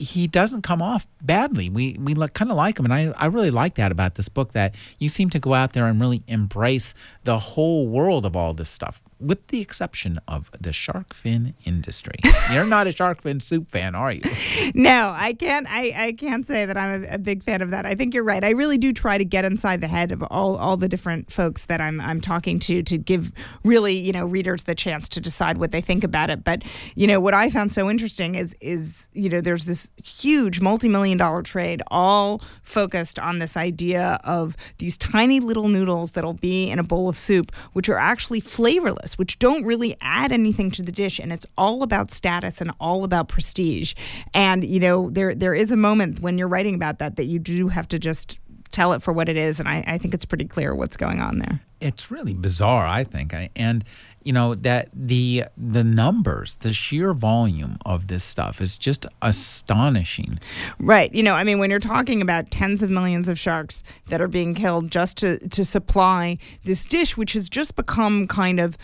he 0.00 0.26
doesn't 0.26 0.62
come 0.62 0.80
off 0.80 1.06
badly. 1.22 1.68
We 1.68 1.96
we 2.00 2.14
kind 2.28 2.50
of 2.50 2.56
like 2.56 2.78
him, 2.78 2.86
and 2.86 2.94
I, 2.94 3.12
I 3.16 3.26
really 3.26 3.50
like 3.50 3.74
that 3.74 3.92
about 3.92 4.14
this 4.14 4.28
book 4.28 4.52
that 4.52 4.74
you 4.98 5.08
seem 5.08 5.28
to 5.30 5.38
go 5.38 5.54
out 5.54 5.74
there 5.74 5.86
and 5.86 6.00
really 6.00 6.22
embrace 6.26 6.94
the 7.24 7.38
whole 7.38 7.86
world 7.86 8.24
of 8.24 8.34
all 8.34 8.54
this 8.54 8.70
stuff 8.70 9.02
with 9.20 9.46
the 9.48 9.60
exception 9.60 10.18
of 10.26 10.50
the 10.58 10.72
shark 10.72 11.14
fin 11.14 11.54
industry. 11.64 12.16
You're 12.52 12.64
not 12.64 12.86
a 12.86 12.92
shark 12.92 13.22
fin 13.22 13.40
soup 13.40 13.70
fan, 13.70 13.94
are 13.94 14.12
you? 14.12 14.22
No, 14.74 15.12
I 15.14 15.32
can't. 15.32 15.66
I, 15.68 15.92
I 15.96 16.12
can't 16.12 16.46
say 16.46 16.64
that 16.64 16.76
I'm 16.76 17.04
a, 17.04 17.14
a, 17.14 17.18
big 17.18 17.42
fan 17.42 17.60
of 17.60 17.70
that. 17.70 17.86
I 17.86 17.94
think 17.94 18.14
you're 18.14 18.24
right. 18.24 18.42
I 18.42 18.50
really 18.50 18.78
do 18.78 18.92
try 18.92 19.18
to 19.18 19.24
get 19.24 19.44
inside 19.44 19.80
the 19.80 19.88
head 19.88 20.12
of 20.12 20.22
all, 20.30 20.56
all 20.56 20.76
the 20.76 20.88
different 20.88 21.32
folks 21.32 21.66
that 21.66 21.80
I'm 21.80 22.00
I'm 22.00 22.20
talking 22.20 22.58
to 22.60 22.82
to 22.82 22.98
give 22.98 23.32
really 23.64 23.94
you 23.96 24.12
know 24.12 24.24
readers 24.24 24.64
the 24.64 24.74
chance 24.74 25.08
to 25.10 25.20
decide 25.20 25.58
what 25.58 25.72
they 25.72 25.80
think 25.80 26.04
about 26.04 26.30
it. 26.30 26.44
But 26.44 26.62
you 26.94 27.06
know 27.06 27.20
what 27.20 27.34
I 27.34 27.50
found 27.50 27.72
so 27.72 27.90
interesting 27.90 28.34
is 28.36 28.54
is 28.60 29.08
you 29.12 29.28
know 29.28 29.40
there's 29.40 29.64
this 29.64 29.90
huge 30.02 30.60
multi 30.60 30.88
million 30.88 31.18
dollar 31.18 31.42
trade 31.42 31.82
all 31.88 32.40
focused 32.62 33.18
on 33.18 33.38
this 33.38 33.56
idea 33.56 34.20
of 34.24 34.56
these 34.78 34.96
tiny 34.96 35.40
little 35.40 35.68
noodles 35.68 36.12
that'll 36.12 36.32
be 36.32 36.70
in 36.70 36.78
a 36.78 36.84
bowl 36.84 37.08
of 37.08 37.16
soup, 37.16 37.52
which 37.72 37.88
are 37.88 37.98
actually 37.98 38.40
flavorless 38.40 39.09
which 39.18 39.38
don't 39.38 39.64
really 39.64 39.96
add 40.00 40.32
anything 40.32 40.70
to 40.72 40.82
the 40.82 40.92
dish, 40.92 41.18
and 41.18 41.32
it's 41.32 41.46
all 41.56 41.82
about 41.82 42.10
status 42.10 42.60
and 42.60 42.72
all 42.80 43.04
about 43.04 43.28
prestige. 43.28 43.94
And 44.34 44.64
you 44.64 44.80
know, 44.80 45.10
there 45.10 45.34
there 45.34 45.54
is 45.54 45.70
a 45.70 45.76
moment 45.76 46.20
when 46.20 46.38
you're 46.38 46.48
writing 46.48 46.74
about 46.74 46.98
that 46.98 47.16
that 47.16 47.24
you 47.24 47.38
do 47.38 47.68
have 47.68 47.88
to 47.88 47.98
just 47.98 48.38
tell 48.70 48.92
it 48.92 49.02
for 49.02 49.12
what 49.12 49.28
it 49.28 49.36
is, 49.36 49.58
and 49.58 49.68
I, 49.68 49.84
I 49.86 49.98
think 49.98 50.14
it's 50.14 50.24
pretty 50.24 50.46
clear 50.46 50.74
what's 50.74 50.96
going 50.96 51.20
on 51.20 51.38
there. 51.38 51.60
It's 51.80 52.10
really 52.10 52.34
bizarre, 52.34 52.86
I 52.86 53.04
think, 53.04 53.34
I, 53.34 53.50
and 53.56 53.84
you 54.22 54.32
know 54.32 54.54
that 54.54 54.88
the 54.92 55.44
the 55.56 55.82
numbers 55.82 56.56
the 56.56 56.72
sheer 56.72 57.12
volume 57.14 57.78
of 57.86 58.08
this 58.08 58.22
stuff 58.22 58.60
is 58.60 58.76
just 58.76 59.06
astonishing 59.22 60.38
right 60.78 61.14
you 61.14 61.22
know 61.22 61.34
i 61.34 61.44
mean 61.44 61.58
when 61.58 61.70
you're 61.70 61.78
talking 61.78 62.20
about 62.20 62.50
tens 62.50 62.82
of 62.82 62.90
millions 62.90 63.28
of 63.28 63.38
sharks 63.38 63.82
that 64.08 64.20
are 64.20 64.28
being 64.28 64.54
killed 64.54 64.90
just 64.90 65.16
to 65.16 65.38
to 65.48 65.64
supply 65.64 66.36
this 66.64 66.84
dish 66.84 67.16
which 67.16 67.32
has 67.32 67.48
just 67.48 67.76
become 67.76 68.26
kind 68.26 68.60
of 68.60 68.76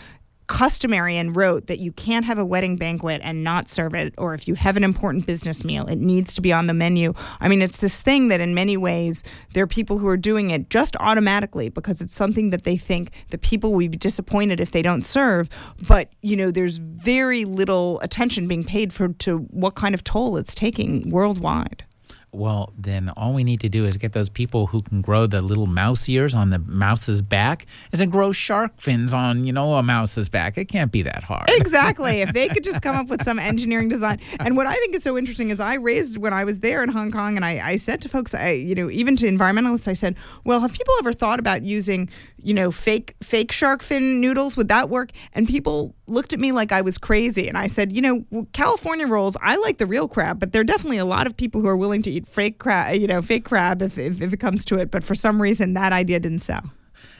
customary 0.47 1.17
and 1.17 1.35
rote 1.35 1.67
that 1.67 1.79
you 1.79 1.91
can't 1.91 2.25
have 2.25 2.39
a 2.39 2.45
wedding 2.45 2.77
banquet 2.77 3.21
and 3.23 3.43
not 3.43 3.69
serve 3.69 3.93
it, 3.93 4.13
or 4.17 4.33
if 4.33 4.47
you 4.47 4.55
have 4.55 4.77
an 4.77 4.83
important 4.83 5.25
business 5.25 5.63
meal, 5.63 5.85
it 5.87 5.97
needs 5.97 6.33
to 6.33 6.41
be 6.41 6.51
on 6.51 6.67
the 6.67 6.73
menu. 6.73 7.13
I 7.39 7.47
mean, 7.47 7.61
it's 7.61 7.77
this 7.77 8.01
thing 8.01 8.29
that 8.29 8.39
in 8.39 8.55
many 8.55 8.77
ways 8.77 9.23
there 9.53 9.63
are 9.63 9.67
people 9.67 9.97
who 9.97 10.07
are 10.07 10.17
doing 10.17 10.49
it 10.49 10.69
just 10.69 10.95
automatically 10.97 11.69
because 11.69 12.01
it's 12.01 12.15
something 12.15 12.49
that 12.51 12.63
they 12.63 12.77
think 12.77 13.11
the 13.29 13.37
people 13.37 13.73
will 13.73 13.87
be 13.89 13.97
disappointed 13.97 14.59
if 14.59 14.71
they 14.71 14.81
don't 14.81 15.05
serve. 15.05 15.49
But, 15.87 16.11
you 16.21 16.35
know, 16.35 16.51
there's 16.51 16.77
very 16.77 17.45
little 17.45 17.99
attention 18.01 18.47
being 18.47 18.63
paid 18.63 18.93
for 18.93 19.09
to 19.09 19.39
what 19.49 19.75
kind 19.75 19.93
of 19.93 20.03
toll 20.03 20.37
it's 20.37 20.55
taking 20.55 21.09
worldwide 21.09 21.83
well, 22.31 22.73
then 22.77 23.09
all 23.17 23.33
we 23.33 23.43
need 23.43 23.61
to 23.61 23.69
do 23.69 23.85
is 23.85 23.97
get 23.97 24.13
those 24.13 24.29
people 24.29 24.67
who 24.67 24.81
can 24.81 25.01
grow 25.01 25.27
the 25.27 25.41
little 25.41 25.65
mouse 25.65 26.07
ears 26.09 26.35
on 26.35 26.49
the 26.49 26.59
mouse's 26.59 27.21
back 27.21 27.65
and 27.91 27.99
then 27.99 28.09
grow 28.09 28.31
shark 28.31 28.79
fins 28.79 29.13
on, 29.13 29.45
you 29.45 29.53
know, 29.53 29.73
a 29.73 29.83
mouse's 29.83 30.29
back. 30.29 30.57
It 30.57 30.65
can't 30.65 30.91
be 30.91 31.01
that 31.03 31.23
hard. 31.23 31.49
Exactly. 31.57 32.21
if 32.21 32.33
they 32.33 32.47
could 32.47 32.63
just 32.63 32.81
come 32.81 32.95
up 32.95 33.07
with 33.07 33.23
some 33.23 33.39
engineering 33.39 33.89
design. 33.89 34.19
And 34.39 34.55
what 34.55 34.67
I 34.67 34.75
think 34.75 34.95
is 34.95 35.03
so 35.03 35.17
interesting 35.17 35.49
is 35.49 35.59
I 35.59 35.73
raised 35.73 36.17
when 36.17 36.31
I 36.31 36.43
was 36.43 36.59
there 36.59 36.81
in 36.81 36.89
Hong 36.89 37.11
Kong 37.11 37.35
and 37.35 37.43
I, 37.43 37.71
I 37.71 37.75
said 37.75 38.01
to 38.03 38.09
folks, 38.09 38.33
I, 38.33 38.51
you 38.51 38.73
know, 38.73 38.89
even 38.89 39.15
to 39.17 39.27
environmentalists, 39.27 39.87
I 39.87 39.93
said, 39.93 40.15
well, 40.45 40.61
have 40.61 40.71
people 40.71 40.93
ever 40.99 41.11
thought 41.11 41.39
about 41.39 41.63
using, 41.63 42.09
you 42.37 42.53
know, 42.53 42.71
fake 42.71 43.15
fake 43.21 43.51
shark 43.51 43.81
fin 43.81 44.21
noodles? 44.21 44.55
Would 44.55 44.69
that 44.69 44.89
work? 44.89 45.11
And 45.33 45.47
people 45.47 45.95
looked 46.07 46.33
at 46.33 46.39
me 46.39 46.51
like 46.51 46.71
I 46.71 46.81
was 46.81 46.97
crazy. 46.97 47.47
And 47.47 47.57
I 47.57 47.67
said, 47.67 47.93
you 47.93 48.01
know, 48.01 48.45
California 48.53 49.07
rolls, 49.07 49.35
I 49.41 49.57
like 49.57 49.77
the 49.77 49.85
real 49.85 50.07
crab, 50.07 50.39
but 50.39 50.51
there 50.51 50.61
are 50.61 50.65
definitely 50.65 50.97
a 50.97 51.05
lot 51.05 51.27
of 51.27 51.35
people 51.35 51.61
who 51.61 51.67
are 51.67 51.77
willing 51.77 52.01
to 52.03 52.11
eat 52.17 52.27
fake 52.27 52.59
crab, 52.59 52.95
you 52.95 53.07
know, 53.07 53.21
fake 53.21 53.45
crab 53.45 53.81
if, 53.81 53.97
if, 53.97 54.21
if, 54.21 54.33
it 54.33 54.37
comes 54.37 54.65
to 54.65 54.77
it. 54.77 54.91
But 54.91 55.03
for 55.03 55.15
some 55.15 55.41
reason, 55.41 55.73
that 55.73 55.93
idea 55.93 56.19
didn't 56.19 56.39
sell. 56.39 56.71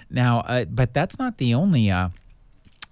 Now, 0.09 0.39
uh, 0.39 0.65
but 0.65 0.93
that's 0.93 1.17
not 1.19 1.37
the 1.37 1.53
only. 1.53 1.89
Uh 1.89 2.09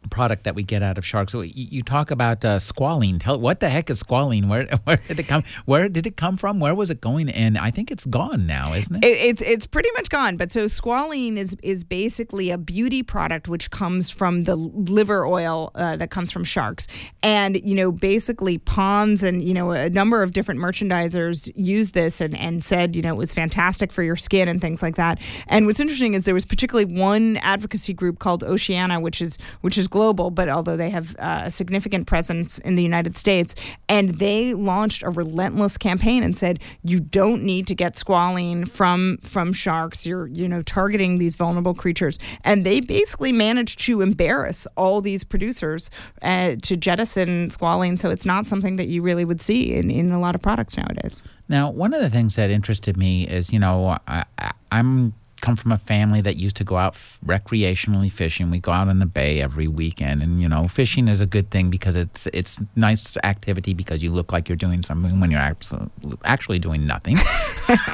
product 0.09 0.43
that 0.43 0.55
we 0.55 0.63
get 0.63 0.83
out 0.83 0.97
of 0.97 1.05
sharks. 1.05 1.31
So 1.31 1.41
you, 1.41 1.83
talk 1.83 2.11
about 2.11 2.43
uh, 2.43 2.57
squalene. 2.57 3.19
Tell 3.19 3.39
what 3.39 3.59
the 3.59 3.69
heck 3.69 3.89
is 3.89 4.01
squalene? 4.01 4.47
Where 4.47 4.65
where 4.83 4.97
did 5.07 5.19
it 5.19 5.27
come? 5.27 5.43
Where 5.65 5.89
did 5.89 6.07
it 6.07 6.17
come 6.17 6.37
from? 6.37 6.59
Where 6.59 6.75
was 6.75 6.89
it 6.89 7.01
going? 7.01 7.29
And 7.29 7.57
I 7.57 7.71
think 7.71 7.91
it's 7.91 8.05
gone 8.05 8.47
now, 8.47 8.73
isn't 8.73 9.03
it? 9.03 9.07
it 9.07 9.17
it's 9.21 9.41
it's 9.41 9.65
pretty 9.65 9.89
much 9.95 10.09
gone. 10.09 10.37
But 10.37 10.51
so 10.51 10.65
squalene 10.65 11.37
is 11.37 11.55
is 11.63 11.83
basically 11.83 12.49
a 12.49 12.57
beauty 12.57 13.03
product 13.03 13.47
which 13.47 13.71
comes 13.71 14.09
from 14.09 14.43
the 14.43 14.55
liver 14.55 15.25
oil 15.25 15.71
uh, 15.75 15.95
that 15.97 16.11
comes 16.11 16.31
from 16.31 16.43
sharks, 16.43 16.87
and 17.21 17.61
you 17.63 17.75
know 17.75 17.91
basically 17.91 18.57
Pond's 18.57 19.23
and 19.23 19.43
you 19.43 19.53
know 19.53 19.71
a 19.71 19.89
number 19.89 20.23
of 20.23 20.33
different 20.33 20.59
merchandisers 20.59 21.51
used 21.55 21.93
this 21.93 22.21
and 22.21 22.37
and 22.37 22.63
said 22.63 22.95
you 22.95 23.01
know 23.01 23.13
it 23.13 23.17
was 23.17 23.33
fantastic 23.33 23.91
for 23.91 24.03
your 24.03 24.15
skin 24.15 24.47
and 24.47 24.61
things 24.61 24.81
like 24.81 24.95
that. 24.95 25.19
And 25.47 25.65
what's 25.65 25.79
interesting 25.79 26.13
is 26.13 26.23
there 26.23 26.33
was 26.33 26.45
particularly 26.45 26.99
one 26.99 27.37
advocacy 27.37 27.93
group 27.93 28.19
called 28.19 28.43
Oceana, 28.43 28.99
which 28.99 29.21
is 29.21 29.37
which 29.61 29.77
is 29.77 29.87
global, 29.95 30.29
but 30.29 30.49
although 30.49 30.75
they 30.75 30.89
have 30.89 31.15
uh, 31.19 31.43
a 31.45 31.51
significant 31.51 32.05
presence 32.05 32.59
in 32.59 32.75
the 32.75 32.83
United 32.83 33.17
States, 33.17 33.55
and 33.87 34.19
they 34.19 34.53
launched 34.53 35.03
a 35.03 35.09
relentless 35.09 35.77
campaign 35.77 36.21
and 36.21 36.35
said 36.35 36.59
you 36.83 36.99
don't 36.99 37.41
need 37.43 37.65
to 37.67 37.75
get 37.75 37.95
squalene 37.95 38.67
from 38.67 39.17
from 39.21 39.53
sharks. 39.53 40.05
You're 40.05 40.27
you 40.27 40.49
know 40.49 40.61
targeting 40.61 41.17
these 41.17 41.37
vulnerable 41.37 41.73
creatures, 41.73 42.19
and 42.43 42.65
they 42.65 42.81
basically 42.81 43.31
managed 43.31 43.79
to 43.85 44.01
embarrass 44.01 44.67
all 44.75 44.99
these 44.99 45.23
producers 45.23 45.89
uh, 46.21 46.55
to 46.63 46.75
jettison 46.75 47.47
squalene. 47.47 47.97
So 47.97 48.09
it's 48.09 48.25
not 48.25 48.45
something 48.45 48.75
that 48.75 48.89
you 48.89 49.01
really 49.01 49.23
would 49.23 49.39
see 49.39 49.75
in, 49.75 49.89
in 49.89 50.11
a 50.11 50.19
lot 50.19 50.35
of 50.35 50.41
products 50.41 50.75
nowadays. 50.75 51.23
Now, 51.47 51.69
one 51.71 51.93
of 51.93 52.01
the 52.01 52.09
things 52.09 52.35
that 52.35 52.49
interested 52.49 52.97
me 52.97 53.27
is, 53.27 53.53
you 53.53 53.59
know, 53.59 53.97
I, 54.07 54.25
I, 54.39 54.51
I'm 54.73 55.13
come 55.45 55.55
from 55.55 55.71
a 55.71 55.77
family 55.77 56.21
that 56.21 56.37
used 56.37 56.55
to 56.55 56.63
go 56.63 56.75
out 56.75 56.95
f- 56.95 57.19
recreationally 57.23 58.11
fishing. 58.11 58.49
We 58.49 58.57
go 58.57 58.71
out 58.71 58.87
in 58.87 58.97
the 58.97 59.05
bay 59.05 59.41
every 59.41 59.67
weekend, 59.67 60.23
and 60.23 60.41
you 60.41 60.49
know, 60.49 60.67
fishing 60.67 61.07
is 61.07 61.21
a 61.21 61.27
good 61.27 61.51
thing 61.51 61.69
because 61.69 61.95
it's 61.95 62.25
it's 62.33 62.59
nice 62.75 63.15
activity 63.23 63.75
because 63.75 64.01
you 64.01 64.11
look 64.11 64.33
like 64.33 64.49
you're 64.49 64.55
doing 64.55 64.81
something 64.81 65.19
when 65.19 65.29
you're 65.29 65.39
absol- 65.39 65.91
actually 66.23 66.57
doing 66.57 66.87
nothing. 66.87 67.17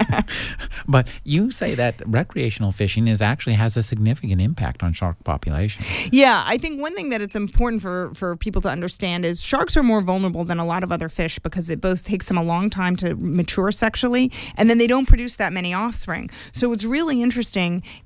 but 0.87 1.07
you 1.25 1.51
say 1.51 1.75
that 1.75 2.01
recreational 2.05 2.71
fishing 2.71 3.09
is 3.09 3.21
actually 3.21 3.55
has 3.55 3.75
a 3.75 3.83
significant 3.83 4.39
impact 4.39 4.81
on 4.81 4.93
shark 4.93 5.21
population. 5.25 5.83
Yeah, 6.09 6.43
I 6.45 6.57
think 6.57 6.79
one 6.79 6.95
thing 6.95 7.09
that 7.09 7.21
it's 7.21 7.35
important 7.35 7.81
for 7.81 8.13
for 8.13 8.37
people 8.37 8.61
to 8.61 8.69
understand 8.69 9.25
is 9.25 9.41
sharks 9.41 9.75
are 9.75 9.83
more 9.83 10.01
vulnerable 10.01 10.45
than 10.45 10.57
a 10.57 10.65
lot 10.65 10.83
of 10.85 10.91
other 10.93 11.09
fish 11.09 11.37
because 11.39 11.69
it 11.69 11.81
both 11.81 12.05
takes 12.05 12.27
them 12.27 12.37
a 12.37 12.43
long 12.43 12.69
time 12.69 12.95
to 12.95 13.15
mature 13.15 13.73
sexually, 13.73 14.31
and 14.55 14.69
then 14.69 14.77
they 14.77 14.87
don't 14.87 15.05
produce 15.05 15.35
that 15.35 15.51
many 15.51 15.73
offspring. 15.73 16.29
So 16.53 16.69
what's 16.69 16.85
really 16.85 17.21
interesting 17.21 17.40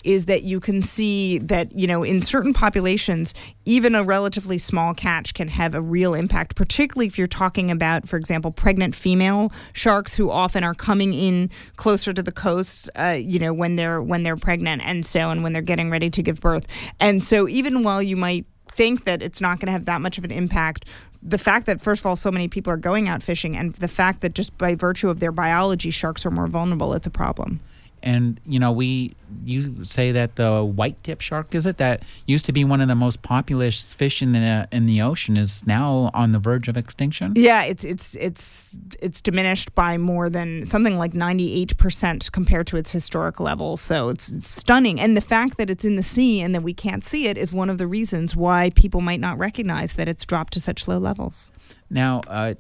is 0.04 0.26
that 0.26 0.44
you 0.44 0.60
can 0.60 0.82
see 0.82 1.38
that 1.40 1.72
you 1.78 1.88
know 1.88 2.04
in 2.04 2.22
certain 2.22 2.54
populations, 2.54 3.34
even 3.66 3.96
a 3.96 4.04
relatively 4.04 4.58
small 4.58 4.94
catch 4.94 5.34
can 5.34 5.48
have 5.48 5.76
a 5.76 5.82
real 5.82 6.14
impact, 6.14 6.56
particularly 6.56 7.08
if 7.08 7.18
you're 7.18 7.28
talking 7.28 7.72
about, 7.72 8.08
for 8.08 8.18
example, 8.18 8.52
pregnant 8.52 8.96
female 8.96 9.52
sharks 9.74 10.16
who 10.16 10.30
often 10.30 10.64
are 10.64 10.76
coming 10.76 11.14
in 11.14 11.50
closer 11.76 12.14
to 12.14 12.24
the 12.24 12.32
coast, 12.32 12.90
uh, 12.98 13.18
you 13.20 13.40
know, 13.40 13.54
when 13.54 13.76
they're 13.76 14.02
when 14.02 14.24
they're 14.24 14.38
pregnant, 14.38 14.82
and 14.86 15.06
so 15.06 15.30
and 15.30 15.44
when 15.44 15.54
they're 15.54 15.62
getting 15.62 15.90
ready 15.90 16.10
to 16.10 16.24
give 16.24 16.40
birth, 16.40 16.66
and 17.00 17.24
so 17.24 17.48
even 17.48 17.84
while 17.84 18.02
you 18.02 18.16
might 18.16 18.46
think 18.68 19.06
that 19.06 19.22
it's 19.22 19.40
not 19.40 19.60
going 19.60 19.68
to 19.68 19.72
have 19.72 19.86
that 19.86 20.02
much 20.02 20.18
of 20.18 20.24
an 20.24 20.32
impact 20.32 20.86
the 21.26 21.38
fact 21.40 21.66
that 21.66 21.82
first 21.82 22.02
of 22.02 22.06
all 22.06 22.16
so 22.16 22.32
many 22.32 22.48
people 22.48 22.72
are 22.72 22.78
going 22.78 23.10
out 23.10 23.24
fishing 23.24 23.58
and 23.58 23.74
the 23.76 23.88
fact 23.88 24.22
that 24.22 24.34
just 24.34 24.56
by 24.58 24.76
virtue 24.76 25.10
of 25.10 25.20
their 25.20 25.32
biology 25.32 25.90
sharks 25.90 26.26
are 26.26 26.32
more 26.32 26.48
vulnerable 26.48 26.94
it's 26.94 27.08
a 27.08 27.12
problem 27.12 27.60
and 28.06 28.40
you 28.46 28.60
know 28.60 28.72
we 28.72 29.16
you 29.44 29.84
say 29.84 30.12
that 30.12 30.36
the 30.36 30.64
white 30.64 31.02
tip 31.04 31.20
shark 31.20 31.54
is 31.54 31.66
it 31.66 31.78
that 31.78 32.04
used 32.28 32.46
to 32.46 32.54
be 32.54 32.64
one 32.64 32.80
of 32.80 32.88
the 32.88 32.96
most 32.96 33.22
populous 33.24 33.94
fish 33.94 34.22
in 34.22 34.32
the 34.32 34.68
in 34.72 34.86
the 34.86 35.02
ocean 35.02 35.36
is 35.36 35.66
now 35.66 36.12
on 36.14 36.32
the 36.32 36.40
verge 36.40 36.68
of 36.68 36.78
extinction? 36.78 37.34
Yeah 37.36 37.64
it's 37.64 37.84
it's 37.84 38.16
it's 38.16 38.76
it's 39.02 39.22
diminished 39.22 39.74
by 39.76 39.98
more 39.98 40.30
than 40.30 40.66
something 40.66 40.98
like 40.98 41.14
98% 41.14 42.32
compared 42.32 42.68
to 42.68 42.78
its 42.78 42.92
historic 42.92 43.40
level. 43.40 43.78
So 43.78 44.10
it's, 44.10 44.46
stunning. 44.46 45.00
And 45.00 45.18
the 45.18 45.22
fact 45.22 45.58
that 45.58 45.70
it's 45.70 45.86
in 45.86 45.96
the 45.96 46.04
sea 46.04 46.42
and 46.42 46.54
that 46.54 46.62
we 46.62 46.74
can't 46.74 47.04
see 47.04 47.28
it 47.28 47.38
is 47.38 47.52
one 47.52 47.70
of 47.70 47.78
the 47.78 47.88
reasons 47.88 48.36
why 48.36 48.70
people 48.72 49.02
might 49.02 49.20
not 49.20 49.38
recognize 49.38 49.96
that 49.96 50.08
it's 50.08 50.26
dropped 50.26 50.54
to 50.54 50.60
such 50.60 50.88
low 50.88 50.98
levels. 50.98 51.52
Now 51.90 52.22
uh, 52.28 52.54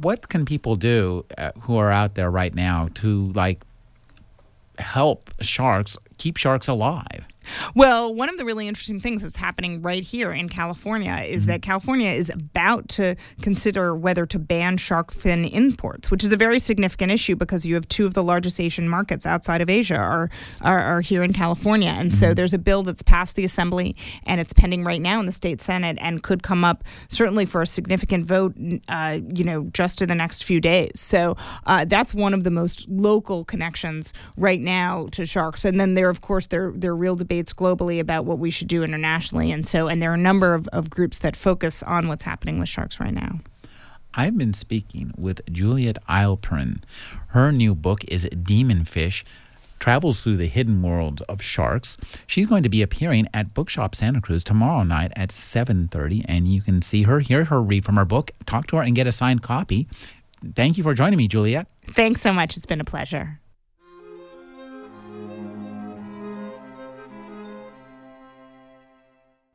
what 0.00 0.28
can 0.28 0.44
people 0.44 0.76
do 0.76 1.24
uh, 1.36 1.50
who 1.62 1.76
are 1.76 1.90
out 1.90 2.14
there 2.14 2.30
right 2.30 2.54
now 2.54 2.88
to 2.94 3.32
like 3.32 3.64
help 4.78 5.30
sharks 5.40 5.96
keep 6.18 6.36
sharks 6.36 6.68
alive? 6.68 7.26
Well, 7.74 8.14
one 8.14 8.28
of 8.28 8.38
the 8.38 8.44
really 8.44 8.68
interesting 8.68 9.00
things 9.00 9.22
that's 9.22 9.36
happening 9.36 9.82
right 9.82 10.02
here 10.02 10.32
in 10.32 10.48
California 10.48 11.14
is 11.28 11.42
mm-hmm. 11.42 11.52
that 11.52 11.62
California 11.62 12.10
is 12.10 12.30
about 12.30 12.88
to 12.90 13.16
consider 13.42 13.94
whether 13.94 14.26
to 14.26 14.38
ban 14.38 14.76
shark 14.76 15.12
fin 15.12 15.44
imports, 15.44 16.10
which 16.10 16.24
is 16.24 16.32
a 16.32 16.36
very 16.36 16.58
significant 16.58 17.12
issue 17.12 17.36
because 17.36 17.66
you 17.66 17.74
have 17.74 17.88
two 17.88 18.06
of 18.06 18.14
the 18.14 18.22
largest 18.22 18.60
Asian 18.60 18.88
markets 18.88 19.26
outside 19.26 19.60
of 19.60 19.70
Asia 19.70 19.96
are 19.96 20.30
are, 20.60 20.80
are 20.80 21.00
here 21.00 21.22
in 21.22 21.32
California, 21.32 21.90
and 21.90 22.10
mm-hmm. 22.10 22.18
so 22.18 22.34
there's 22.34 22.52
a 22.52 22.58
bill 22.58 22.82
that's 22.82 23.02
passed 23.02 23.36
the 23.36 23.44
Assembly 23.44 23.96
and 24.24 24.40
it's 24.40 24.52
pending 24.52 24.84
right 24.84 25.00
now 25.00 25.20
in 25.20 25.26
the 25.26 25.32
state 25.32 25.60
Senate 25.60 25.98
and 26.00 26.22
could 26.22 26.42
come 26.42 26.64
up 26.64 26.84
certainly 27.08 27.44
for 27.44 27.62
a 27.62 27.66
significant 27.66 28.26
vote, 28.26 28.54
uh, 28.88 29.18
you 29.34 29.44
know, 29.44 29.64
just 29.72 30.00
in 30.02 30.08
the 30.08 30.14
next 30.14 30.44
few 30.44 30.60
days. 30.60 31.00
So 31.00 31.36
uh, 31.66 31.84
that's 31.84 32.14
one 32.14 32.34
of 32.34 32.44
the 32.44 32.50
most 32.50 32.88
local 32.88 33.44
connections 33.44 34.12
right 34.36 34.60
now 34.60 35.06
to 35.12 35.26
sharks, 35.26 35.64
and 35.64 35.78
then 35.78 35.94
there, 35.94 36.10
of 36.10 36.20
course, 36.20 36.46
there 36.46 36.72
there 36.74 36.92
are 36.92 36.96
real 36.96 37.16
debates 37.16 37.33
debates 37.34 37.52
globally 37.52 37.98
about 37.98 38.24
what 38.24 38.38
we 38.38 38.48
should 38.48 38.68
do 38.68 38.84
internationally. 38.84 39.50
And 39.50 39.66
so, 39.66 39.88
and 39.88 40.00
there 40.00 40.12
are 40.12 40.14
a 40.14 40.28
number 40.30 40.54
of, 40.54 40.68
of 40.68 40.88
groups 40.88 41.18
that 41.18 41.34
focus 41.34 41.82
on 41.82 42.06
what's 42.06 42.22
happening 42.22 42.60
with 42.60 42.68
sharks 42.68 43.00
right 43.00 43.12
now. 43.12 43.40
I've 44.14 44.38
been 44.38 44.54
speaking 44.54 45.12
with 45.16 45.40
Juliet 45.50 45.98
Eilperin. 46.08 46.82
Her 47.28 47.50
new 47.50 47.74
book 47.74 48.04
is 48.04 48.28
Demon 48.40 48.84
Fish 48.84 49.24
travels 49.80 50.20
through 50.20 50.36
the 50.36 50.46
hidden 50.46 50.80
worlds 50.80 51.22
of 51.22 51.42
sharks. 51.42 51.96
She's 52.28 52.46
going 52.46 52.62
to 52.62 52.68
be 52.68 52.82
appearing 52.82 53.26
at 53.34 53.52
Bookshop 53.52 53.96
Santa 53.96 54.20
Cruz 54.20 54.44
tomorrow 54.44 54.84
night 54.84 55.12
at 55.16 55.30
7:30 55.30 56.24
and 56.26 56.46
you 56.46 56.62
can 56.62 56.80
see 56.82 57.02
her, 57.02 57.18
hear 57.18 57.46
her 57.46 57.60
read 57.60 57.84
from 57.84 57.96
her 57.96 58.04
book, 58.04 58.30
talk 58.46 58.68
to 58.68 58.76
her 58.76 58.82
and 58.84 58.94
get 58.94 59.08
a 59.08 59.12
signed 59.12 59.42
copy. 59.42 59.88
Thank 60.54 60.78
you 60.78 60.84
for 60.84 60.94
joining 60.94 61.18
me, 61.18 61.26
Juliet. 61.26 61.66
Thanks 61.88 62.20
so 62.20 62.32
much. 62.32 62.56
It's 62.56 62.66
been 62.66 62.80
a 62.80 62.84
pleasure. 62.84 63.40